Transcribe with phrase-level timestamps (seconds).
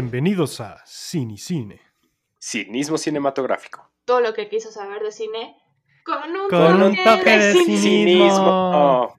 [0.00, 1.80] Bienvenidos a Cine Cine.
[2.40, 3.90] Cinismo cinematográfico.
[4.04, 5.56] Todo lo que quiso saber de cine
[6.04, 7.78] con un, Con un toque de cine.
[7.78, 9.18] cinismo.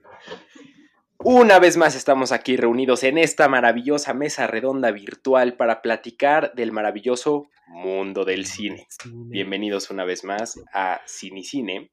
[1.18, 6.72] Una vez más estamos aquí reunidos en esta maravillosa mesa redonda virtual para platicar del
[6.72, 8.86] maravilloso mundo del cine.
[9.04, 11.90] Bienvenidos una vez más a Cinicine.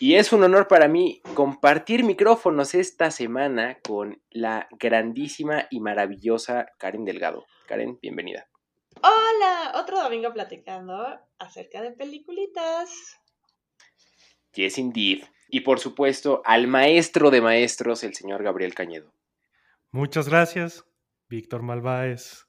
[0.00, 6.66] Y es un honor para mí compartir micrófonos esta semana con la grandísima y maravillosa
[6.78, 7.46] Karen Delgado.
[7.66, 8.48] Karen, bienvenida.
[9.02, 13.18] Hola, otro domingo platicando acerca de peliculitas.
[14.54, 15.24] Yes, indeed.
[15.48, 19.12] Y por supuesto, al maestro de maestros, el señor Gabriel Cañedo.
[19.90, 20.84] Muchas gracias,
[21.28, 22.46] Víctor Malváez.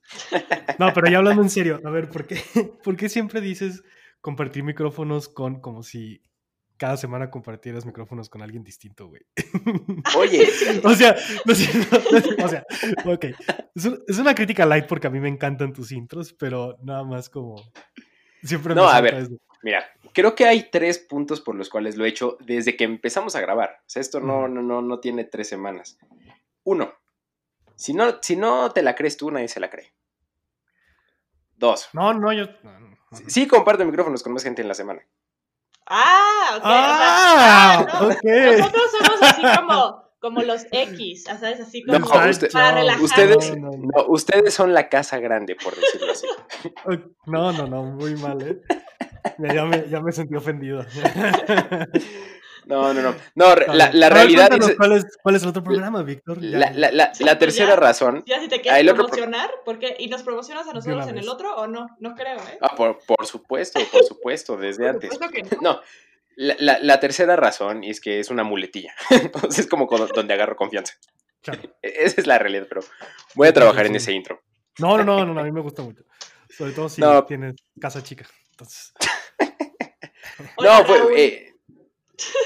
[0.78, 2.36] No, pero ya hablando en serio, a ver, ¿por qué,
[2.84, 3.84] ¿por qué siempre dices
[4.22, 6.22] compartir micrófonos con como si
[6.80, 9.22] cada semana compartieras micrófonos con alguien distinto, güey?
[10.18, 10.48] Oye,
[10.84, 11.70] O sea, no sé,
[12.40, 12.66] no o sea,
[13.06, 13.26] ok.
[13.76, 17.04] Es, un- es una crítica light porque a mí me encantan tus intros, pero nada
[17.04, 17.56] más como...
[18.42, 19.14] Siempre me No, a ver.
[19.16, 19.36] eso.
[19.62, 23.36] mira, creo que hay tres puntos por los cuales lo he hecho desde que empezamos
[23.36, 23.76] a grabar.
[23.82, 25.98] O sea, esto no, no, no, no tiene tres semanas.
[26.64, 26.94] Uno,
[27.76, 29.94] si no, si no te la crees tú, nadie se la cree.
[31.58, 32.46] Dos, No, no, yo...
[32.64, 32.98] no, no, no.
[33.12, 35.02] sí, sí comparto micrófonos con más gente en la semana.
[35.90, 36.64] Ah, ok.
[36.64, 38.24] o sea, Ah, ah, no, ok.
[38.58, 41.60] Nosotros somos así como, como los X, ¿sabes?
[41.62, 43.02] Así No, como usted- para relajar.
[43.02, 43.88] ustedes- No, no, no.
[43.96, 46.28] No, ustedes son la casa grande, por decirlo así.
[47.26, 48.62] No, no, no, muy mal, ¿eh?
[49.54, 50.86] Ya me, ya me sentí ofendido.
[52.70, 53.16] No, no, no.
[53.36, 54.76] No, la, la realidad es...
[54.78, 56.38] ¿Cuál es, cuál es el otro programa, Víctor?
[56.40, 57.76] La, la- la- Sí, la pues tercera ya.
[57.76, 58.24] razón...
[58.28, 59.50] Ya si te quieres el promocionar.
[59.98, 61.88] ¿Y nos promocionas a nosotros en el otro o no?
[62.00, 62.58] No creo, ¿eh?
[62.62, 65.14] Ah, por, por supuesto, por supuesto, desde Por antes.
[65.14, 65.62] supuesto que no.
[65.74, 65.82] No,
[66.36, 68.94] la, la- la tercera razón es que es una muletilla.
[69.10, 70.94] Entonces es como con- donde agarro confianza.
[71.42, 71.62] Claro.
[71.82, 72.82] E- Esa es la realidad, pero
[73.36, 74.42] voy a trabajar en ese intro.
[74.78, 76.04] No, no, no, no, no, a mí me gusta mucho.
[76.56, 77.26] Sobre todo si No.
[77.26, 78.26] tienes casa chica.
[78.52, 78.94] Entonces,
[80.62, 81.49] no, pues eh,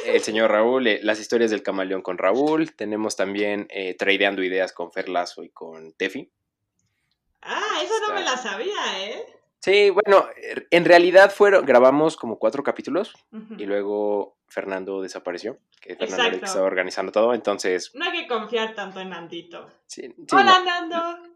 [0.06, 2.74] el señor Raúl, eh, las historias del camaleón con Raúl.
[2.76, 6.32] Tenemos también eh, Tradeando Ideas con Fer Lazo y con Tefi.
[7.42, 8.74] Ah, eso no me la sabía,
[9.06, 9.26] ¿eh?
[9.60, 13.14] Sí, bueno, er- en realidad fueron, grabamos como cuatro capítulos
[13.58, 16.46] y luego Fernando desapareció, que Fernando era el que Exacto.
[16.46, 17.92] estaba organizando todo, entonces...
[17.94, 19.70] No hay que confiar tanto en Nandito.
[19.88, 20.66] Sí, sí, Hola, no.
[20.66, 21.30] Nando.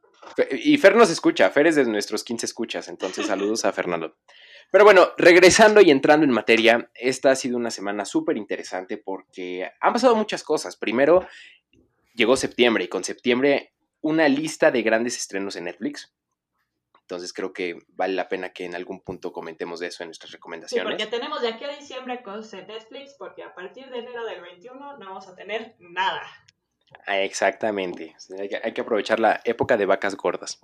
[0.52, 4.16] Y Fer nos escucha, Fer es de nuestros 15 escuchas, entonces saludos a Fernando.
[4.72, 9.72] Pero bueno, regresando y entrando en materia, esta ha sido una semana súper interesante porque
[9.80, 10.76] han pasado muchas cosas.
[10.76, 11.26] Primero,
[12.14, 16.14] llegó septiembre y con septiembre una lista de grandes estrenos en Netflix.
[17.02, 20.30] Entonces creo que vale la pena que en algún punto comentemos de eso en nuestras
[20.30, 20.92] Sí, recomendaciones.
[20.96, 24.42] porque tenemos de aquí a diciembre cosas en Netflix, porque a partir de enero del
[24.42, 26.22] 21 no vamos a tener nada.
[27.06, 28.16] Ah, Exactamente.
[28.64, 30.60] Hay que aprovechar la época de vacas gordas.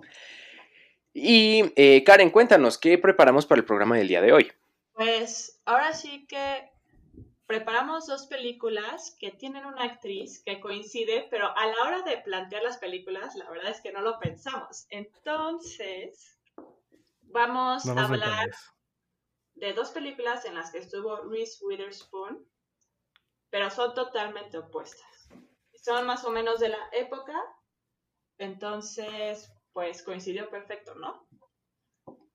[1.16, 4.52] Y eh, Karen, cuéntanos, ¿qué preparamos para el programa del día de hoy?
[4.92, 6.68] Pues ahora sí que
[7.46, 12.64] preparamos dos películas que tienen una actriz que coincide, pero a la hora de plantear
[12.64, 14.86] las películas, la verdad es que no lo pensamos.
[14.90, 16.36] Entonces,
[17.22, 18.50] vamos no a hablar
[19.54, 22.44] de dos películas en las que estuvo Reese Witherspoon,
[23.50, 25.28] pero son totalmente opuestas.
[25.80, 27.34] Son más o menos de la época,
[28.38, 31.26] entonces, pues coincidió perfecto, ¿no?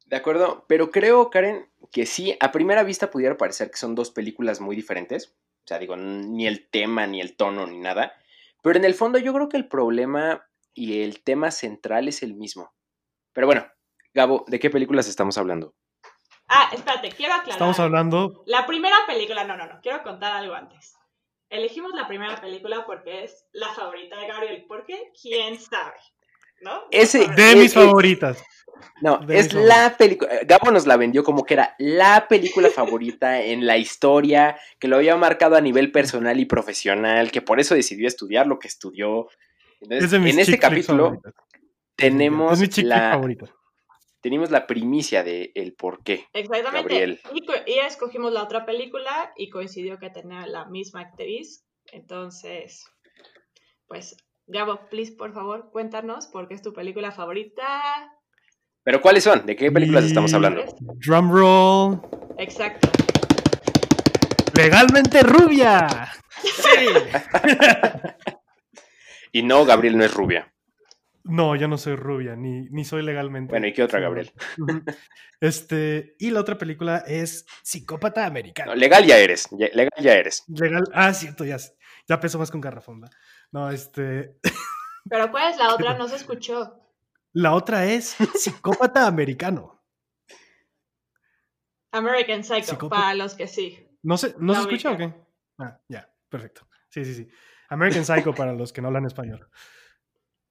[0.06, 4.12] De acuerdo, pero creo, Karen, que sí, a primera vista pudiera parecer que son dos
[4.12, 5.36] películas muy diferentes.
[5.64, 8.14] O sea, digo, ni el tema, ni el tono, ni nada.
[8.62, 12.34] Pero en el fondo yo creo que el problema y el tema central es el
[12.34, 12.74] mismo.
[13.34, 13.66] Pero bueno,
[14.14, 15.76] Gabo, ¿de qué películas estamos hablando?
[16.48, 17.54] Ah, espérate, quiero aclarar.
[17.54, 18.44] Estamos hablando.
[18.48, 20.98] La primera película, no, no, no, quiero contar algo antes.
[21.50, 24.66] Elegimos la primera película porque es la favorita de Gabriel.
[24.68, 25.12] ¿Por qué?
[25.22, 25.94] ¿Quién sabe?
[26.62, 26.81] ¿No?
[26.92, 28.44] Ese- De mis favoritas.
[29.02, 30.29] No, De es la película.
[30.46, 34.97] Gabo nos la vendió como que era la película favorita en la historia, que lo
[34.97, 39.29] había marcado a nivel personal y profesional, que por eso decidió estudiar lo que estudió.
[39.79, 41.34] Entonces, Es de mis en este capítulo favoritas.
[41.96, 43.46] tenemos Es mi la, favorita.
[44.20, 46.26] tenemos la primicia de el por qué.
[46.34, 46.72] Exactamente.
[46.78, 47.22] Gabriel.
[47.34, 51.64] Y, co- y escogimos la otra película y coincidió que tenía la misma actriz.
[51.94, 52.85] Entonces,
[53.88, 54.17] pues,
[54.51, 57.63] Gabo, please, por favor, cuéntanos por qué es tu película favorita.
[58.84, 59.46] Pero ¿cuáles son?
[59.46, 60.63] ¿De qué películas estamos hablando?
[61.05, 62.01] Drum roll.
[62.40, 62.90] Exacto.
[64.55, 65.87] Legalmente rubia.
[69.31, 70.51] Y no, Gabriel no es rubia.
[71.23, 73.51] No, yo no soy rubia, ni, ni soy legalmente.
[73.51, 74.31] Bueno, ¿y qué otra, Gabriel?
[75.40, 78.72] Este, y la otra película es Psicópata Americano.
[78.72, 80.43] No, legal ya eres, ya- legal ya eres.
[80.47, 81.57] Legal, ah, cierto, ya,
[82.07, 83.09] ya peso más con garrafón, ¿va?
[83.51, 84.40] No, este,
[85.09, 85.97] Pero ¿cuál es la otra?
[85.97, 86.79] No se escuchó.
[87.34, 89.84] La otra es psicópata americano.
[91.91, 93.79] American Psycho, para los que sí.
[94.03, 95.13] ¿No se, ¿no se escucha o qué?
[95.57, 96.67] Ah, ya, perfecto.
[96.90, 97.28] Sí, sí, sí.
[97.69, 99.49] American Psycho para los que no hablan español.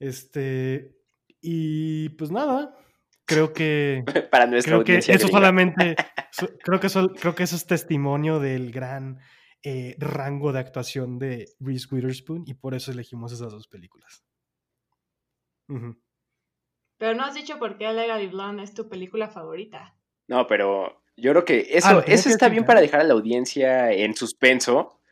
[0.00, 0.96] Este.
[1.40, 2.76] Y pues nada.
[3.24, 4.04] Creo que.
[4.30, 5.94] para nuestra creo que eso solamente.
[6.64, 9.20] creo, que eso, creo que eso es testimonio del gran
[9.70, 14.24] eh, rango de actuación de Reese Witherspoon y por eso elegimos esas dos películas.
[16.96, 19.94] Pero no has dicho por qué Legally Blonde es tu película favorita.
[20.26, 23.92] No, pero yo creo que eso, ah, eso está bien para dejar a la audiencia
[23.92, 25.02] en suspenso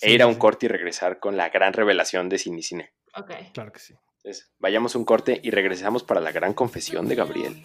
[0.00, 2.92] e ir a un corte y regresar con la gran revelación de Cine Cine.
[3.14, 3.30] Ok.
[3.52, 3.94] Claro que sí.
[4.16, 7.62] Entonces, vayamos un corte y regresamos para la gran confesión de Gabriel.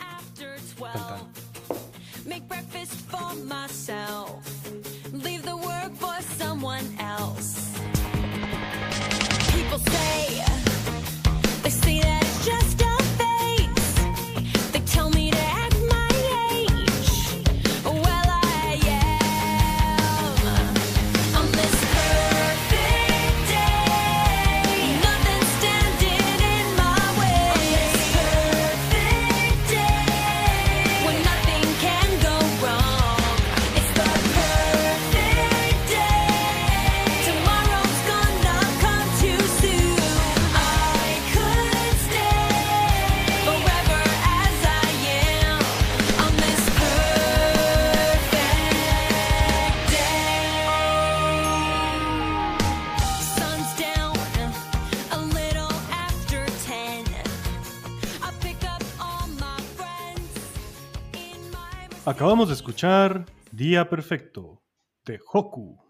[62.07, 64.61] Acabamos de escuchar Día Perfecto
[65.05, 65.83] de Hoku.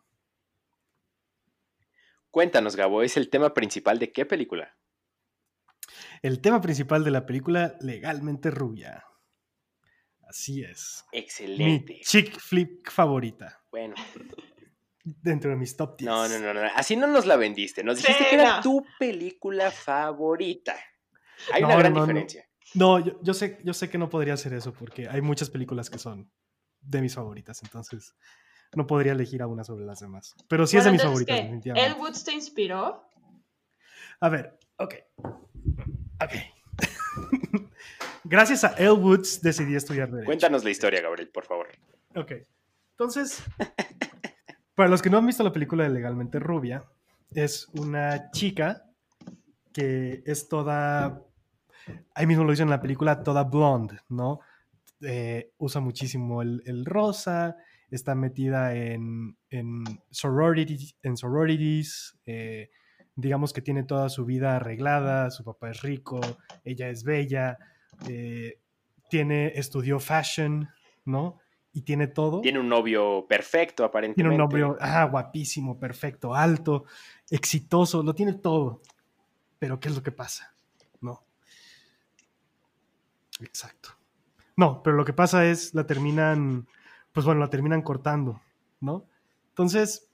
[2.31, 4.77] Cuéntanos, Gabo, ¿es el tema principal de qué película?
[6.21, 9.03] El tema principal de la película Legalmente Rubia.
[10.29, 11.03] Así es.
[11.12, 11.95] Excelente.
[11.95, 13.61] Mi chick flip favorita.
[13.69, 13.95] Bueno.
[15.03, 16.09] Dentro de mis top 10.
[16.09, 16.61] No, no, no, no.
[16.75, 17.83] Así no nos la vendiste.
[17.83, 20.77] Nos dijiste que era tu película favorita.
[21.51, 22.44] Hay una gran diferencia.
[22.75, 25.98] No, yo, sé, yo sé que no podría hacer eso porque hay muchas películas que
[25.98, 26.30] son
[26.81, 28.13] de mis favoritas, entonces
[28.75, 30.36] no podría elegir a una sobre las demás.
[30.48, 31.92] Pero sí es de mis favoritas, definitivamente.
[31.92, 33.10] ¿El Woods te inspiró?
[34.19, 34.95] A ver, ok.
[36.22, 36.33] Ok.
[38.24, 40.25] Gracias a El Woods decidí estudiar Derecho.
[40.25, 41.68] Cuéntanos la historia, Gabriel, por favor.
[42.16, 42.33] Ok.
[42.92, 43.44] Entonces,
[44.75, 46.83] para los que no han visto la película de Legalmente Rubia,
[47.31, 48.89] es una chica
[49.74, 51.21] que es toda
[52.13, 54.39] ahí mismo lo dice en la película, toda blonde, ¿no?
[55.01, 57.57] Eh, usa muchísimo el, rosa,
[57.91, 62.69] está metida en, en, sororities, en sororities eh,
[63.15, 66.19] digamos que tiene toda su vida arreglada, su papá es rico,
[66.63, 67.57] ella es bella,
[68.09, 68.59] eh,
[69.09, 70.69] tiene, estudió fashion,
[71.05, 71.39] ¿no?
[71.71, 72.41] Y tiene todo.
[72.41, 74.29] Tiene un novio perfecto, aparentemente.
[74.29, 76.85] Tiene un novio, ah, guapísimo, perfecto, alto,
[77.29, 78.81] exitoso, lo tiene todo.
[79.59, 80.55] Pero ¿qué es lo que pasa?
[83.41, 83.89] Exacto.
[84.57, 86.68] No, pero lo que pasa es, la terminan,
[87.11, 88.42] pues bueno, la terminan cortando,
[88.80, 89.06] ¿no?
[89.49, 90.09] Entonces,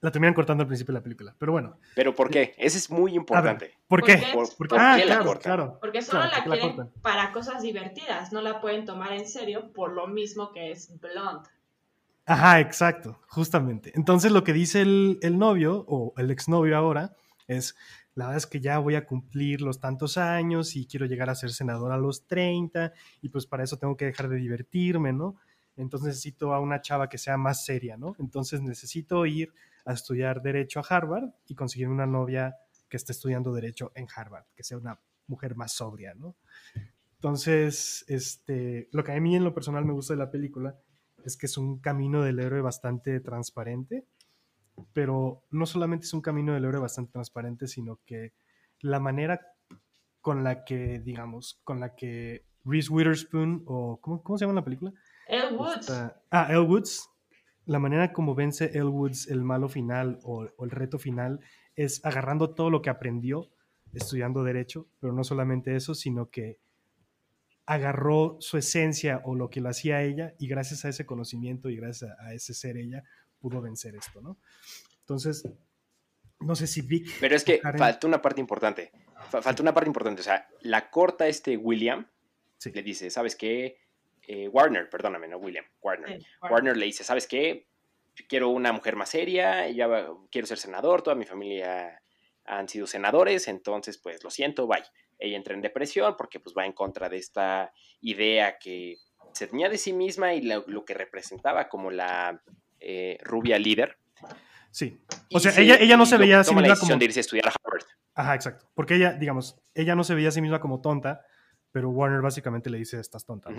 [0.00, 1.78] la terminan cortando al principio de la película, pero bueno.
[1.94, 2.54] ¿Pero por qué?
[2.58, 3.78] Ese es muy importante.
[3.86, 4.22] ¿Por qué?
[4.32, 4.48] ¿Por,
[4.78, 5.78] ah, claro, claro.
[5.80, 10.06] Porque solo la quieren para cosas divertidas, no la pueden tomar en serio por lo
[10.06, 11.48] mismo que es blonde.
[12.26, 13.92] Ajá, exacto, justamente.
[13.94, 17.16] Entonces lo que dice el, el novio, o el exnovio ahora,
[17.48, 17.76] es,
[18.14, 21.34] la verdad es que ya voy a cumplir los tantos años y quiero llegar a
[21.34, 25.36] ser senador a los 30 y pues para eso tengo que dejar de divertirme, ¿no?
[25.76, 28.16] Entonces necesito a una chava que sea más seria, ¿no?
[28.18, 29.52] Entonces necesito ir
[29.84, 32.56] a estudiar derecho a Harvard y conseguir una novia
[32.88, 36.36] que esté estudiando derecho en Harvard, que sea una mujer más sobria, ¿no?
[37.14, 40.76] Entonces, este, lo que a mí en lo personal me gusta de la película
[41.24, 44.04] es que es un camino del héroe bastante transparente
[44.92, 48.32] pero no solamente es un camino del héroe bastante transparente, sino que
[48.80, 49.40] la manera
[50.20, 54.64] con la que, digamos, con la que Reese Witherspoon, o ¿cómo, cómo se llama la
[54.64, 54.92] película?
[55.26, 55.90] El Woods.
[56.30, 57.08] ah, El Woods.
[57.66, 61.40] La manera como vence El Woods el malo final o, el reto final
[61.76, 63.48] es agarrando todo lo que aprendió
[63.92, 66.58] estudiando derecho, pero no solamente eso, sino que
[67.66, 71.76] agarró su esencia o lo que lo hacía ella y gracias a ese conocimiento y
[71.76, 73.04] gracias a ese ser ella
[73.40, 74.38] pudo vencer esto, ¿no?
[75.00, 75.48] Entonces,
[76.40, 77.10] no sé si Vic...
[77.20, 78.92] Pero es que falta una parte importante.
[79.28, 80.20] Falta una parte importante.
[80.20, 82.06] O sea, la corta este William
[82.72, 83.78] le dice, ¿sabes qué?
[84.26, 86.20] Eh, Warner, perdóname, no William, Warner.
[86.42, 86.76] Warner.
[86.76, 87.66] le dice, ¿sabes qué?
[88.28, 89.88] quiero una mujer más seria, ya
[90.30, 92.02] quiero ser senador, toda mi familia
[92.44, 94.82] han sido senadores, entonces pues lo siento, bye.
[95.18, 98.96] ella entra en depresión porque pues va en contra de esta idea que
[99.32, 102.42] se tenía de sí misma y lo, que representaba como la
[102.80, 103.98] eh, rubia líder.
[104.70, 105.00] Sí.
[105.32, 106.96] O sea, ella, ella no se veía a sí misma como...
[106.96, 107.84] de irse a estudiar a Harvard.
[108.14, 108.68] Ajá, exacto.
[108.74, 111.24] Porque ella, digamos, ella no se veía a sí misma como tonta,
[111.72, 113.50] pero Warner básicamente le dice, estás tonta.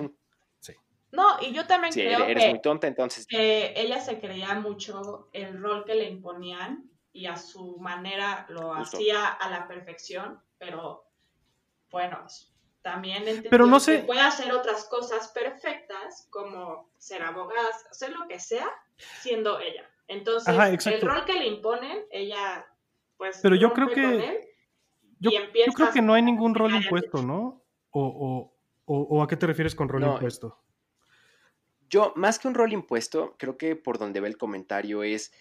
[0.60, 0.74] Sí.
[1.12, 3.28] No, y yo también sí, creo eres muy tonta, entonces...
[3.28, 8.74] que ella se creía mucho el rol que le imponían y a su manera lo
[8.74, 11.06] hacía a la perfección, pero
[11.90, 12.26] bueno,
[12.82, 14.00] también pero no sé...
[14.00, 18.70] que puede hacer otras cosas perfectas, como ser abogada, hacer lo que sea,
[19.20, 19.90] siendo ella.
[20.08, 20.54] Entonces,
[20.88, 22.66] el rol que le imponen, ella,
[23.18, 23.40] pues...
[23.42, 24.50] Pero yo creo que...
[25.20, 27.64] Yo, yo, creo que no hay ningún rol impuesto, ¿no?
[27.92, 28.56] O,
[28.86, 30.60] o, o, a qué te refieres con rol impuesto?
[31.90, 35.32] Yo, más que un rol impuesto, creo que por donde ve el comentario es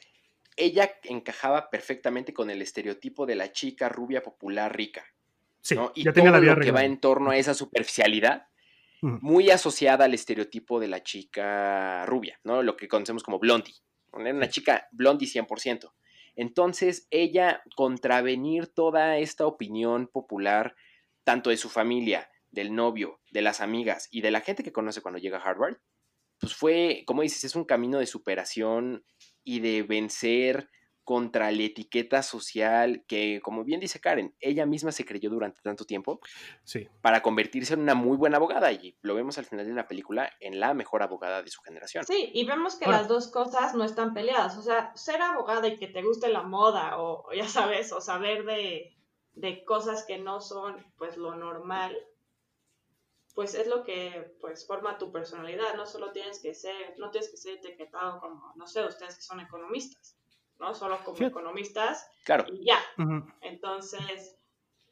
[0.56, 5.04] ella encajaba perfectamente con el estereotipo de la chica rubia popular rica.
[5.62, 8.48] Sí, y ya todo la lo que va en torno a esa superficialidad,
[9.02, 12.62] muy asociada al estereotipo de la chica rubia, ¿no?
[12.62, 13.74] Lo que conocemos como blondie.
[14.12, 15.92] Una chica blondie 100%.
[16.36, 20.74] Entonces, ella contravenir toda esta opinión popular,
[21.24, 25.02] tanto de su familia, del novio, de las amigas y de la gente que conoce
[25.02, 25.78] cuando llega a Harvard,
[26.38, 29.04] pues fue, como dices, es un camino de superación
[29.44, 30.70] y de vencer
[31.10, 35.84] contra la etiqueta social que, como bien dice Karen, ella misma se creyó durante tanto
[35.84, 36.20] tiempo
[36.62, 36.86] sí.
[37.02, 40.30] para convertirse en una muy buena abogada y lo vemos al final de la película
[40.38, 42.04] en la mejor abogada de su generación.
[42.06, 45.78] Sí, y vemos que las dos cosas no están peleadas, o sea, ser abogada y
[45.78, 48.96] que te guste la moda o, ya sabes, o saber de,
[49.32, 51.98] de cosas que no son pues lo normal,
[53.34, 57.32] pues es lo que pues forma tu personalidad, no solo tienes que ser, no tienes
[57.32, 60.19] que ser etiquetado como, no sé, ustedes que son economistas,
[60.60, 60.74] ¿no?
[60.74, 62.44] Solo como economistas claro.
[62.52, 62.78] y ya.
[63.40, 64.36] Entonces,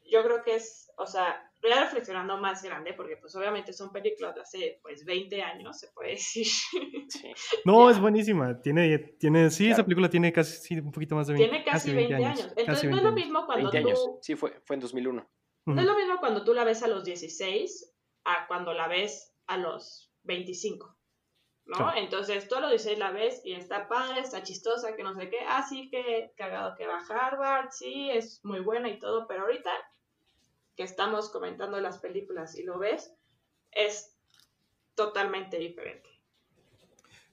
[0.09, 3.91] yo creo que es, o sea, voy a reflexionando más grande, porque pues obviamente son
[3.91, 6.47] películas de hace pues 20 años, se puede decir.
[7.65, 11.49] No, es buenísima, tiene, tiene, sí, esa película tiene casi un poquito más de 20,
[11.49, 12.53] tiene casi, 20, años.
[12.55, 14.17] Entonces no es lo mismo cuando 20 años.
[14.21, 15.29] Sí, fue, fue en 2001.
[15.65, 17.95] No es lo mismo cuando tú la ves a los 16
[18.25, 20.98] a cuando la ves a los 25.
[21.69, 21.95] ¿No?
[21.95, 25.29] Entonces, tú a los 16 la ves y está padre, está chistosa, que no sé
[25.29, 25.37] qué.
[25.47, 29.43] Ah, sí, que cagado que va a Harvard, sí, es muy buena y todo, pero
[29.43, 29.71] ahorita
[30.75, 33.13] que estamos comentando las películas y lo ves,
[33.71, 34.17] es
[34.95, 36.09] totalmente diferente.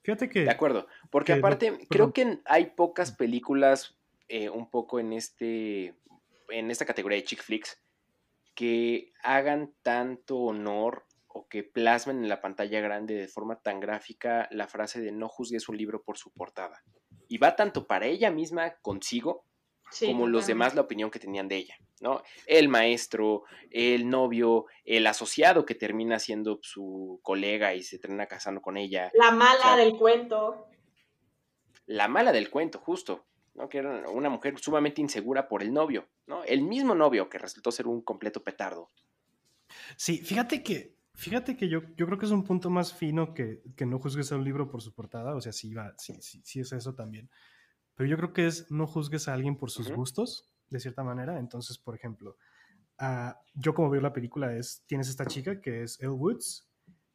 [0.03, 0.41] Fíjate que...
[0.41, 3.97] De acuerdo, porque aparte, creo que hay pocas películas
[4.29, 5.95] eh, un poco en este
[6.49, 7.81] en esta categoría de chick flicks
[8.55, 11.05] que hagan tanto honor
[11.37, 15.29] o que plasmen en la pantalla grande de forma tan gráfica la frase de no
[15.29, 16.83] juzgues un libro por su portada.
[17.29, 19.45] Y va tanto para ella misma consigo
[20.01, 22.23] como los demás la opinión que tenían de ella, ¿no?
[22.47, 28.63] El maestro, el novio, el asociado que termina siendo su colega y se termina casando
[28.63, 29.11] con ella.
[29.15, 30.69] La mala del cuento.
[31.85, 33.27] La mala del cuento, justo.
[33.71, 36.45] Que era una mujer sumamente insegura por el novio, ¿no?
[36.45, 38.91] El mismo novio que resultó ser un completo petardo.
[39.97, 43.63] Sí, fíjate que, fíjate que yo, yo creo que es un punto más fino que,
[43.77, 46.41] que no juzgues a un libro por su portada, o sea, sí, va, sí, sí,
[46.45, 47.31] sí es eso también.
[47.95, 51.39] Pero yo creo que es no juzgues a alguien por sus gustos, de cierta manera.
[51.39, 52.37] Entonces, por ejemplo,
[53.01, 56.69] uh, yo como veo la película es, tienes esta chica que es Elle Woods,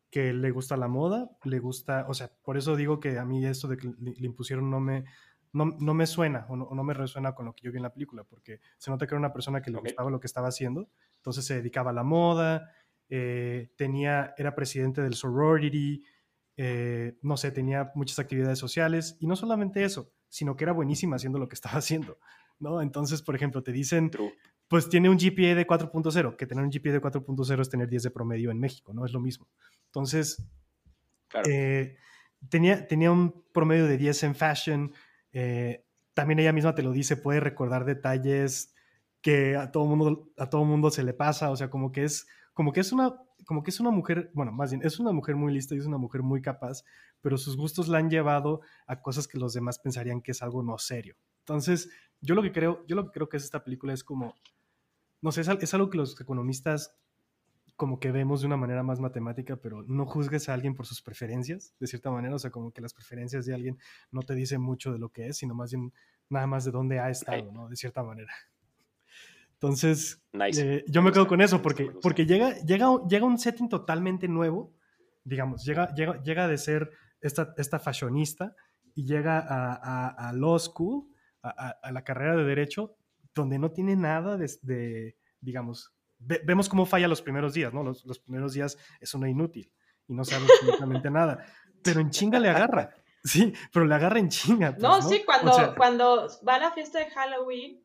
[0.10, 3.46] que le gusta la moda, le gusta, o sea, por eso digo que a mí
[3.46, 5.06] esto de que le, le impusieron no me,
[5.54, 7.94] no, no me suena o no, me resuena con lo que yo vi en la
[7.94, 10.90] película, porque se nota que era una persona que le gustaba lo que estaba haciendo,
[11.16, 12.72] entonces se dedicaba a la moda,
[13.14, 16.02] eh, tenía, era presidente del sorority,
[16.56, 21.18] eh, no sé, tenía muchas actividades sociales, y no solamente eso, sino que era buenísima
[21.18, 22.18] haciendo lo que estaba haciendo,
[22.58, 22.82] ¿no?
[22.82, 24.10] Entonces, por ejemplo, te dicen,
[24.70, 28.04] pues tiene un GPA de 4.0, que tener un GPA de 4.0 es tener 10
[28.04, 29.06] de promedio en México, ¿no?
[29.06, 29.50] Es lo mismo.
[29.88, 30.50] Entonces,
[31.50, 31.98] eh,
[32.48, 34.94] tenía, tenía un promedio de 10 en fashion,
[35.34, 38.74] eh, también ella misma te lo dice, puede recordar detalles
[39.22, 42.28] que a todo mundo a todo mundo se le pasa, o sea, como que es
[42.54, 43.16] como que es una
[43.46, 45.86] como que es una mujer, bueno, más bien es una mujer muy lista y es
[45.86, 46.84] una mujer muy capaz,
[47.22, 50.62] pero sus gustos la han llevado a cosas que los demás pensarían que es algo
[50.62, 51.16] no serio.
[51.40, 51.90] Entonces,
[52.22, 54.36] yo lo que creo, yo lo que creo que es esta película es como
[55.22, 56.96] no sé, es algo que los economistas
[57.76, 61.02] como que vemos de una manera más matemática, pero no juzgues a alguien por sus
[61.02, 63.80] preferencias, de cierta manera, o sea, como que las preferencias de alguien
[64.12, 65.92] no te dicen mucho de lo que es, sino más bien
[66.30, 67.70] nada más de dónde ha estado, ¿no?
[67.70, 68.32] De cierta manera.
[69.62, 70.26] Entonces,
[70.58, 74.74] eh, yo me quedo con eso, porque, porque llega, llega, llega un setting totalmente nuevo,
[75.24, 76.90] digamos, llega, llega, llega de ser
[77.22, 78.56] esta, esta fashionista
[78.96, 81.08] y llega a, a, law school,
[81.44, 82.96] a, a, la carrera de derecho,
[83.36, 87.84] donde no tiene nada de, de digamos, vemos cómo falla los primeros días, ¿no?
[87.84, 89.72] Los, los primeros días es una inútil
[90.08, 91.46] y no sabe absolutamente nada.
[91.84, 92.96] Pero en chinga le agarra.
[93.24, 94.72] Sí, pero le agarra en chinga.
[94.72, 97.80] Pues, no, sí, cuando, cuando va a la fiesta de Halloween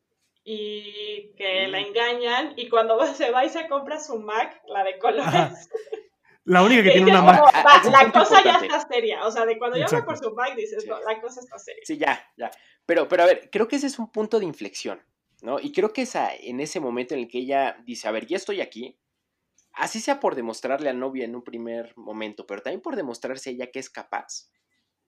[0.49, 4.97] y que la engañan y cuando se va y se compra su Mac, la de
[4.97, 5.69] colores.
[6.45, 7.41] La única que tiene una Mac.
[7.91, 9.25] la cosa ya está seria.
[9.25, 11.83] O sea, de cuando llama por su Mac dices, no, la cosa está seria.
[11.83, 12.49] Sí, ya, ya.
[12.85, 15.01] Pero, pero a ver, creo que ese es un punto de inflexión,
[15.41, 15.59] ¿no?
[15.59, 18.37] Y creo que esa, en ese momento en el que ella dice, a ver, ya
[18.37, 18.97] estoy aquí,
[19.73, 23.53] así sea por demostrarle a novia en un primer momento, pero también por demostrarse a
[23.53, 24.49] ella que es capaz.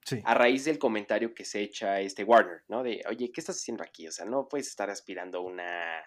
[0.06, 0.22] Sí.
[0.24, 2.84] A raíz del comentario que se echa este Warner, ¿no?
[2.84, 4.08] De, oye, ¿qué estás haciendo aquí?
[4.08, 6.00] O sea, no puedes estar aspirando a una,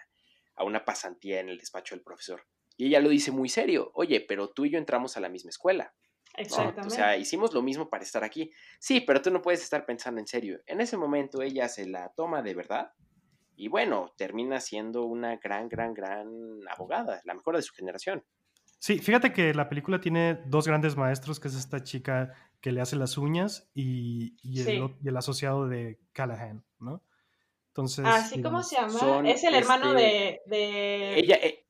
[0.55, 2.45] a una pasantía en el despacho del profesor.
[2.75, 5.49] Y ella lo dice muy serio, oye, pero tú y yo entramos a la misma
[5.49, 5.93] escuela.
[6.35, 6.87] Exactamente.
[6.87, 8.51] O sea, hicimos lo mismo para estar aquí.
[8.79, 10.61] Sí, pero tú no puedes estar pensando en serio.
[10.65, 12.93] En ese momento ella se la toma de verdad
[13.55, 16.27] y bueno, termina siendo una gran, gran, gran
[16.67, 18.25] abogada, la mejor de su generación.
[18.83, 22.81] Sí, fíjate que la película tiene dos grandes maestros, que es esta chica que le
[22.81, 27.01] hace las uñas y, el, asociado de Callahan, ¿no?
[27.69, 28.03] Entonces.
[28.05, 29.29] Así como se llama.
[29.29, 31.35] es el hermano este, de, Ella.
[31.41, 31.65] Eh,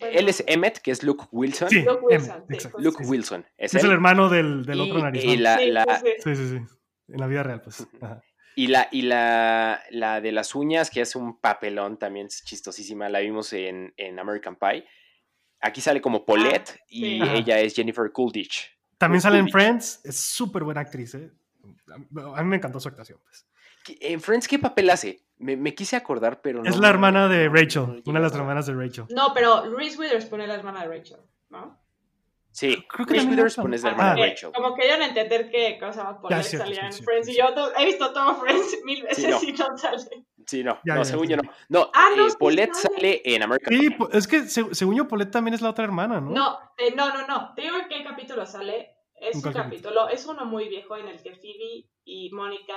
[0.00, 1.68] él es Emmett, que es Luke Wilson.
[1.68, 2.44] Sí, Luke Wilson.
[2.78, 3.46] Luke Wilson.
[3.56, 5.22] Es, el hermano del, del otro nariz.
[5.22, 6.56] Y la, sí, sí, sí,
[7.06, 7.86] En la vida real, pues.
[8.58, 13.08] Y la, y la, la de las uñas, que es un papelón también es chistosísima,
[13.08, 14.84] la vimos en, en American Pie.
[15.60, 18.76] Aquí sale como Paulette ah, y ella es Jennifer Coolidge.
[18.98, 21.14] También sale en Friends, es súper buena actriz.
[21.14, 21.30] ¿eh?
[22.34, 23.20] A mí me encantó su actuación.
[23.22, 23.46] Pues.
[24.00, 25.24] ¿En Friends qué papel hace?
[25.36, 26.68] Me, me quise acordar, pero no.
[26.68, 29.04] Es la hermana de Rachel, una de las hermanas de Rachel.
[29.10, 31.80] No, pero Reese Witherspoon es la hermana de Rachel, ¿no?
[32.58, 34.50] Sí, creo que Reese Witherspoon es la hermana de Rachel.
[34.52, 37.28] Como querían entender qué cosa por salía en Friends.
[37.28, 37.44] Y yo
[37.78, 40.26] he visto todo Friends mil veces y no sale.
[40.44, 41.42] Sí, no, no, según yo no.
[41.68, 45.54] No, ah, no eh, Paulette sale en American Sí, es que según yo, Paulette también
[45.54, 46.30] es la otra hermana, ¿no?
[46.30, 47.54] No, eh, no, no, no.
[47.54, 48.96] Te digo en qué capítulo sale.
[49.14, 52.74] Es un capítulo, es uno muy viejo en el que Phoebe y Mónica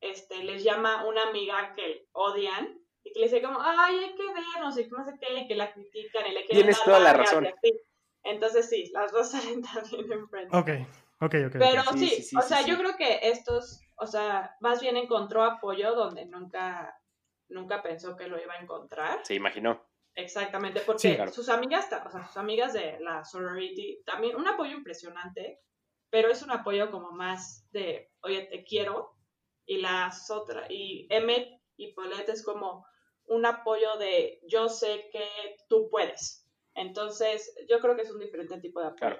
[0.00, 2.68] este, les llama una amiga que odian
[3.02, 5.56] y que le dice como, ay, hay que ver, no sé, no sé qué, que
[5.56, 7.48] la critican y le quieren Tienes toda la razón.
[8.28, 10.54] Entonces sí, las dos salen también en Friends.
[10.54, 10.70] Ok,
[11.20, 11.56] ok, ok.
[11.58, 16.26] Pero sí, o sea, yo creo que estos, o sea, más bien encontró apoyo donde
[16.26, 17.00] nunca,
[17.48, 19.20] nunca pensó que lo iba a encontrar.
[19.24, 19.86] Se imaginó.
[20.14, 25.60] Exactamente, porque sus amigas, o sea, sus amigas de la sorority, también un apoyo impresionante,
[26.10, 29.14] pero es un apoyo como más de, oye, te quiero,
[29.64, 32.84] y las otras, y Emmet y Paulette es como
[33.26, 35.24] un apoyo de yo sé que
[35.68, 36.47] tú puedes.
[36.78, 39.16] Entonces, yo creo que es un diferente tipo de apoyo.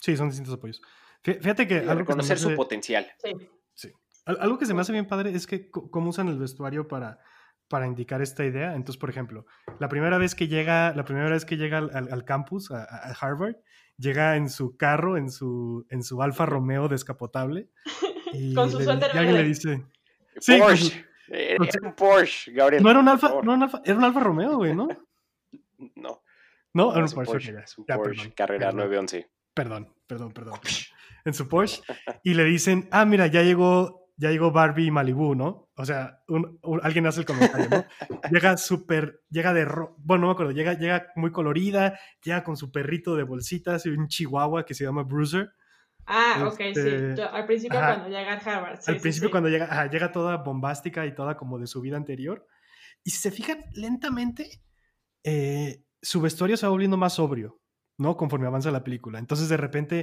[0.00, 0.80] Sí, son distintos apoyos.
[1.22, 1.78] Fíjate que...
[1.78, 3.10] Algo reconocer su potencial.
[3.18, 3.32] Sí.
[3.74, 3.92] sí.
[4.26, 7.18] Algo que se me hace bien padre es que cómo usan el vestuario para,
[7.68, 8.74] para indicar esta idea.
[8.74, 9.46] Entonces, por ejemplo,
[9.78, 12.84] la primera vez que llega, la primera vez que llega al, campus, a,
[13.20, 13.56] Harvard,
[13.96, 17.70] llega en su carro, en su, en su Alfa Romeo descapotable.
[18.54, 19.84] con su suéter Y alguien le dice.
[20.38, 21.06] Sí, Porsche.
[21.28, 22.82] Era un Porsche, Gabriel.
[22.82, 24.88] No era un Alfa, no era un Alfa, era un Alfa Romeo, güey, ¿no?
[25.96, 26.22] No.
[26.74, 27.54] No, era un Porsche.
[27.64, 29.30] Es un Porsche, carrera 911.
[29.54, 30.58] Perdón, perdón, perdón.
[31.24, 31.82] en su Porsche.
[32.22, 35.70] Y le dicen, ah, mira, ya llegó, ya llegó Barbie Malibu, ¿no?
[35.76, 36.20] O sea,
[36.82, 37.84] alguien hace el comentario, ¿no?
[38.30, 39.64] llega súper, llega de,
[39.98, 43.90] bueno, no me acuerdo, llega, llega muy colorida, llega con su perrito de bolsitas y
[43.90, 45.52] un chihuahua que se llama Bruiser.
[46.06, 46.72] Ah, ok, sí.
[46.74, 48.80] Este, al principio cuando llega a Harvard.
[48.86, 52.46] al principio cuando llega, llega toda bombástica y toda como de su vida anterior.
[53.04, 54.62] Y si se fijan lentamente,
[55.22, 57.60] eh, su vestuario se va volviendo más sobrio,
[57.98, 58.16] ¿no?
[58.16, 59.18] Conforme avanza la película.
[59.18, 60.02] Entonces de repente,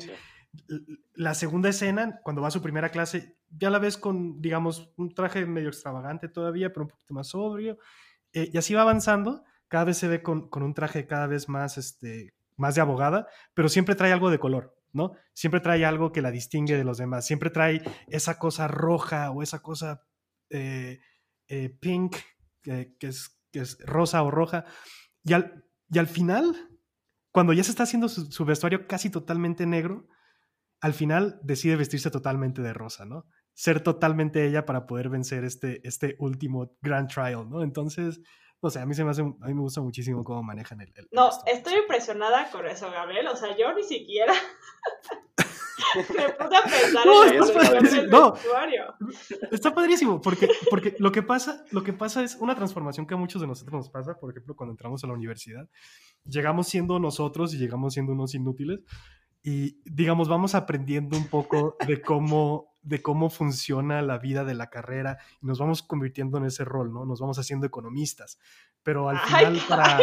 [1.14, 5.14] la segunda escena, cuando va a su primera clase, ya la ves con, digamos, un
[5.14, 7.78] traje medio extravagante todavía, pero un poquito más sobrio.
[8.34, 9.44] Eh, y así va avanzando.
[9.68, 13.28] Cada vez se ve con, con un traje cada vez más, este, más de abogada,
[13.54, 14.76] pero siempre trae algo de color.
[14.94, 15.14] ¿no?
[15.34, 19.42] Siempre trae algo que la distingue de los demás, siempre trae esa cosa roja o
[19.42, 20.04] esa cosa
[20.50, 21.00] eh,
[21.48, 22.18] eh, pink,
[22.62, 24.66] que, es, que, es, rosa o roja.
[25.24, 26.70] Y al, y al final,
[27.32, 30.08] cuando ya se está haciendo su, vestuario casi totalmente negro,
[30.80, 33.26] al final decide vestirse totalmente de rosa, ¿no?
[33.54, 37.62] Ser totalmente ella para poder vencer este, este último Grand Trial, ¿no?
[37.62, 38.22] Entonces,
[38.62, 40.94] o sea, a mí se me hace, a mí me gusta muchísimo cómo manejan el.
[41.12, 43.28] no, estoy impresionada con eso, Gabriel.
[43.28, 44.34] O sea, yo ni siquiera
[45.96, 48.08] me puse a pensar no, en es padrísimo.
[48.08, 48.34] No,
[49.52, 53.18] está padrísimo porque, porque lo, que pasa, lo que pasa es una transformación que a
[53.18, 54.20] muchos de nosotros nos pasa.
[54.20, 55.68] Por ejemplo, cuando entramos a la universidad,
[56.26, 58.80] llegamos siendo nosotros y llegamos siendo unos inútiles.
[59.44, 64.70] Y digamos, vamos aprendiendo un poco de cómo de cómo funciona la vida de la
[64.70, 67.06] carrera y nos vamos convirtiendo en ese rol, ¿no?
[67.06, 68.40] Nos vamos haciendo economistas.
[68.84, 70.00] Pero al final, para,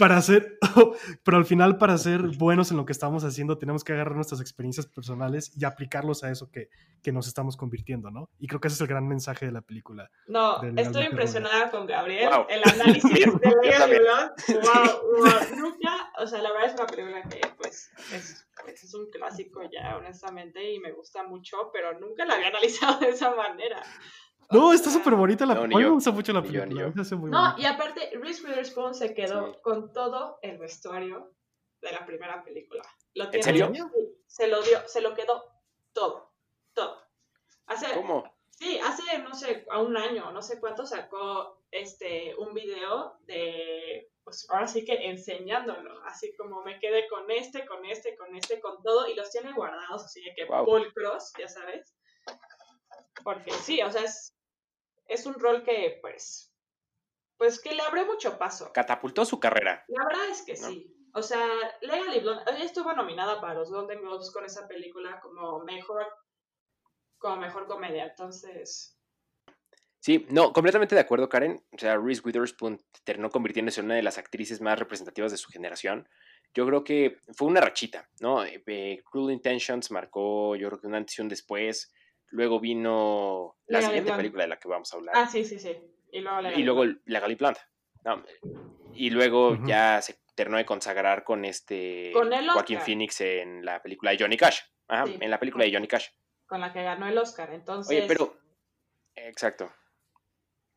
[0.00, 0.58] para hacer,
[1.24, 4.40] pero al final, para ser buenos en lo que estamos haciendo, tenemos que agarrar nuestras
[4.40, 6.70] experiencias personales y aplicarlos a eso que,
[7.02, 8.30] que nos estamos convirtiendo, ¿no?
[8.38, 10.10] Y creo que ese es el gran mensaje de la película.
[10.26, 12.30] No, estoy impresionada con Gabriel.
[12.48, 17.40] El análisis de la wow, wow, nunca, o sea, la verdad es una película que,
[17.58, 22.36] pues, es, pues, es un clásico ya, honestamente, y me gusta mucho, pero nunca la
[22.36, 23.82] había analizado de esa manera.
[24.50, 25.86] No, está súper bonita la película.
[25.86, 26.92] me gusta mucho la película.
[26.94, 31.32] no, y aparte, Reese Witherspoon se quedó con todo el vestuario
[31.80, 32.82] de la primera película.
[33.14, 33.72] Lo ¿En serio?
[34.26, 35.44] Se lo dio, se lo quedó
[35.92, 36.32] todo,
[36.72, 37.00] todo.
[37.66, 38.24] Hace, ¿Cómo?
[38.50, 44.10] Sí, hace, no sé, a un año, no sé cuánto, sacó este, un video de,
[44.22, 48.60] pues ahora sí que enseñándolo, así como me quedé con este, con este, con este,
[48.60, 50.64] con todo, y los tiene guardados, así de que wow.
[50.64, 51.96] pulcros, ya sabes.
[53.24, 54.36] Porque sí, o sea, es,
[55.10, 56.54] es un rol que, pues,
[57.36, 58.72] pues que le abre mucho paso.
[58.72, 59.84] Catapultó su carrera.
[59.88, 60.96] La verdad es que sí.
[61.12, 61.44] O sea,
[61.80, 66.06] Legally Blonde, ella estuvo nominada para los Golden Globes con esa película como mejor,
[67.18, 68.96] como mejor comedia, entonces...
[69.98, 71.62] Sí, no, completamente de acuerdo, Karen.
[71.72, 75.50] O sea, Reese Witherspoon terminó convirtiéndose en una de las actrices más representativas de su
[75.50, 76.08] generación.
[76.54, 78.42] Yo creo que fue una rachita, ¿no?
[78.44, 81.92] Eh, Cruel Intentions marcó, yo creo que un antes y un después.
[82.30, 85.14] Luego vino la siguiente película de la que vamos a hablar.
[85.16, 85.76] Ah, sí, sí, sí.
[86.12, 87.68] Y luego La, y luego la Galiplanta.
[88.94, 94.12] Y luego ya se terminó de consagrar con este ¿Con Joaquín Phoenix en la película
[94.12, 94.60] de Johnny Cash.
[94.88, 96.08] Ajá, en la película de Johnny Cash.
[96.46, 97.96] Con la que ganó el Oscar, entonces.
[97.96, 98.36] Oye, pero.
[99.14, 99.72] Exacto.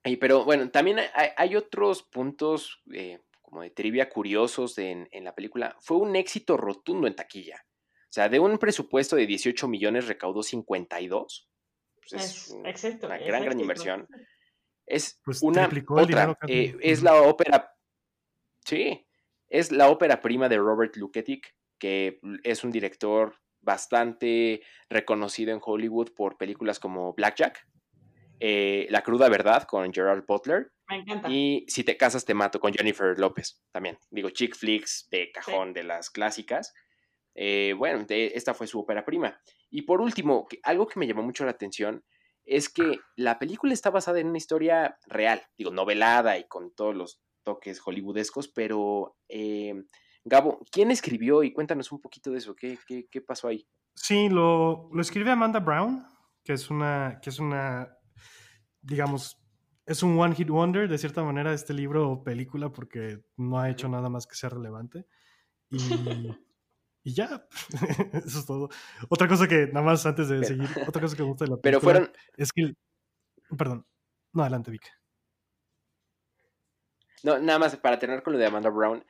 [0.03, 5.33] Y, pero bueno, también hay, otros puntos eh, como de trivia curiosos en, en la
[5.33, 5.77] película.
[5.79, 7.65] Fue un éxito rotundo en taquilla.
[8.13, 11.49] O sea, de un presupuesto de 18 millones recaudó 52.
[11.95, 12.49] Pues es,
[13.01, 14.07] una gran, gran inversión.
[14.85, 17.73] Es pues una otra, eh, es la ópera,
[18.63, 19.07] sí,
[19.49, 26.11] es la ópera prima de Robert Luketic, que es un director bastante reconocido en Hollywood
[26.15, 27.67] por películas como Blackjack,
[28.39, 30.71] eh, La cruda verdad con Gerard Butler.
[30.87, 31.31] Me encanta.
[31.31, 33.97] Y Si te casas te mato con Jennifer López también.
[34.11, 36.75] Digo, chick flicks de cajón de las clásicas.
[37.35, 39.39] Eh, bueno, esta fue su ópera prima.
[39.69, 42.03] Y por último, algo que me llamó mucho la atención
[42.45, 46.95] es que la película está basada en una historia real, digo, novelada y con todos
[46.95, 49.73] los toques hollywoodescos, pero eh,
[50.25, 51.43] Gabo, ¿quién escribió?
[51.43, 53.67] Y cuéntanos un poquito de eso, ¿qué, qué, pasó ahí?
[53.95, 56.05] Sí, lo, lo, escribe Amanda Brown,
[56.43, 57.97] que es una, que es una,
[58.81, 59.37] digamos,
[59.85, 63.69] es un one hit wonder de cierta manera este libro o película porque no ha
[63.69, 65.05] hecho nada más que ser relevante.
[65.69, 65.77] Y
[67.03, 67.45] Y ya,
[68.25, 68.69] eso es todo.
[69.09, 71.57] Otra cosa que, nada más antes de seguir, otra cosa que me gusta de la
[71.61, 72.13] película Pero fueron...
[72.37, 72.73] es que,
[73.57, 73.85] perdón,
[74.31, 74.89] no, adelante, Vic.
[77.23, 79.05] No, nada más para tener con lo de Amanda Brown,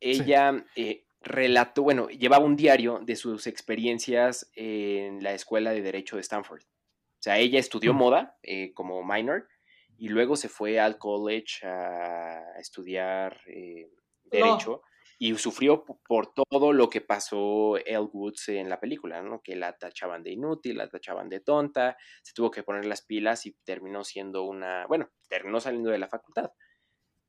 [0.00, 6.16] ella eh, relató, bueno, llevaba un diario de sus experiencias en la escuela de Derecho
[6.16, 6.62] de Stanford.
[6.62, 9.48] O sea, ella estudió moda eh, como minor
[9.96, 13.90] y luego se fue al college a estudiar eh,
[14.24, 14.82] Derecho
[15.22, 19.40] y sufrió por todo lo que pasó El Woods en la película, ¿no?
[19.40, 23.46] Que la tachaban de inútil, la tachaban de tonta, se tuvo que poner las pilas
[23.46, 26.50] y terminó siendo una, bueno, terminó saliendo de la facultad.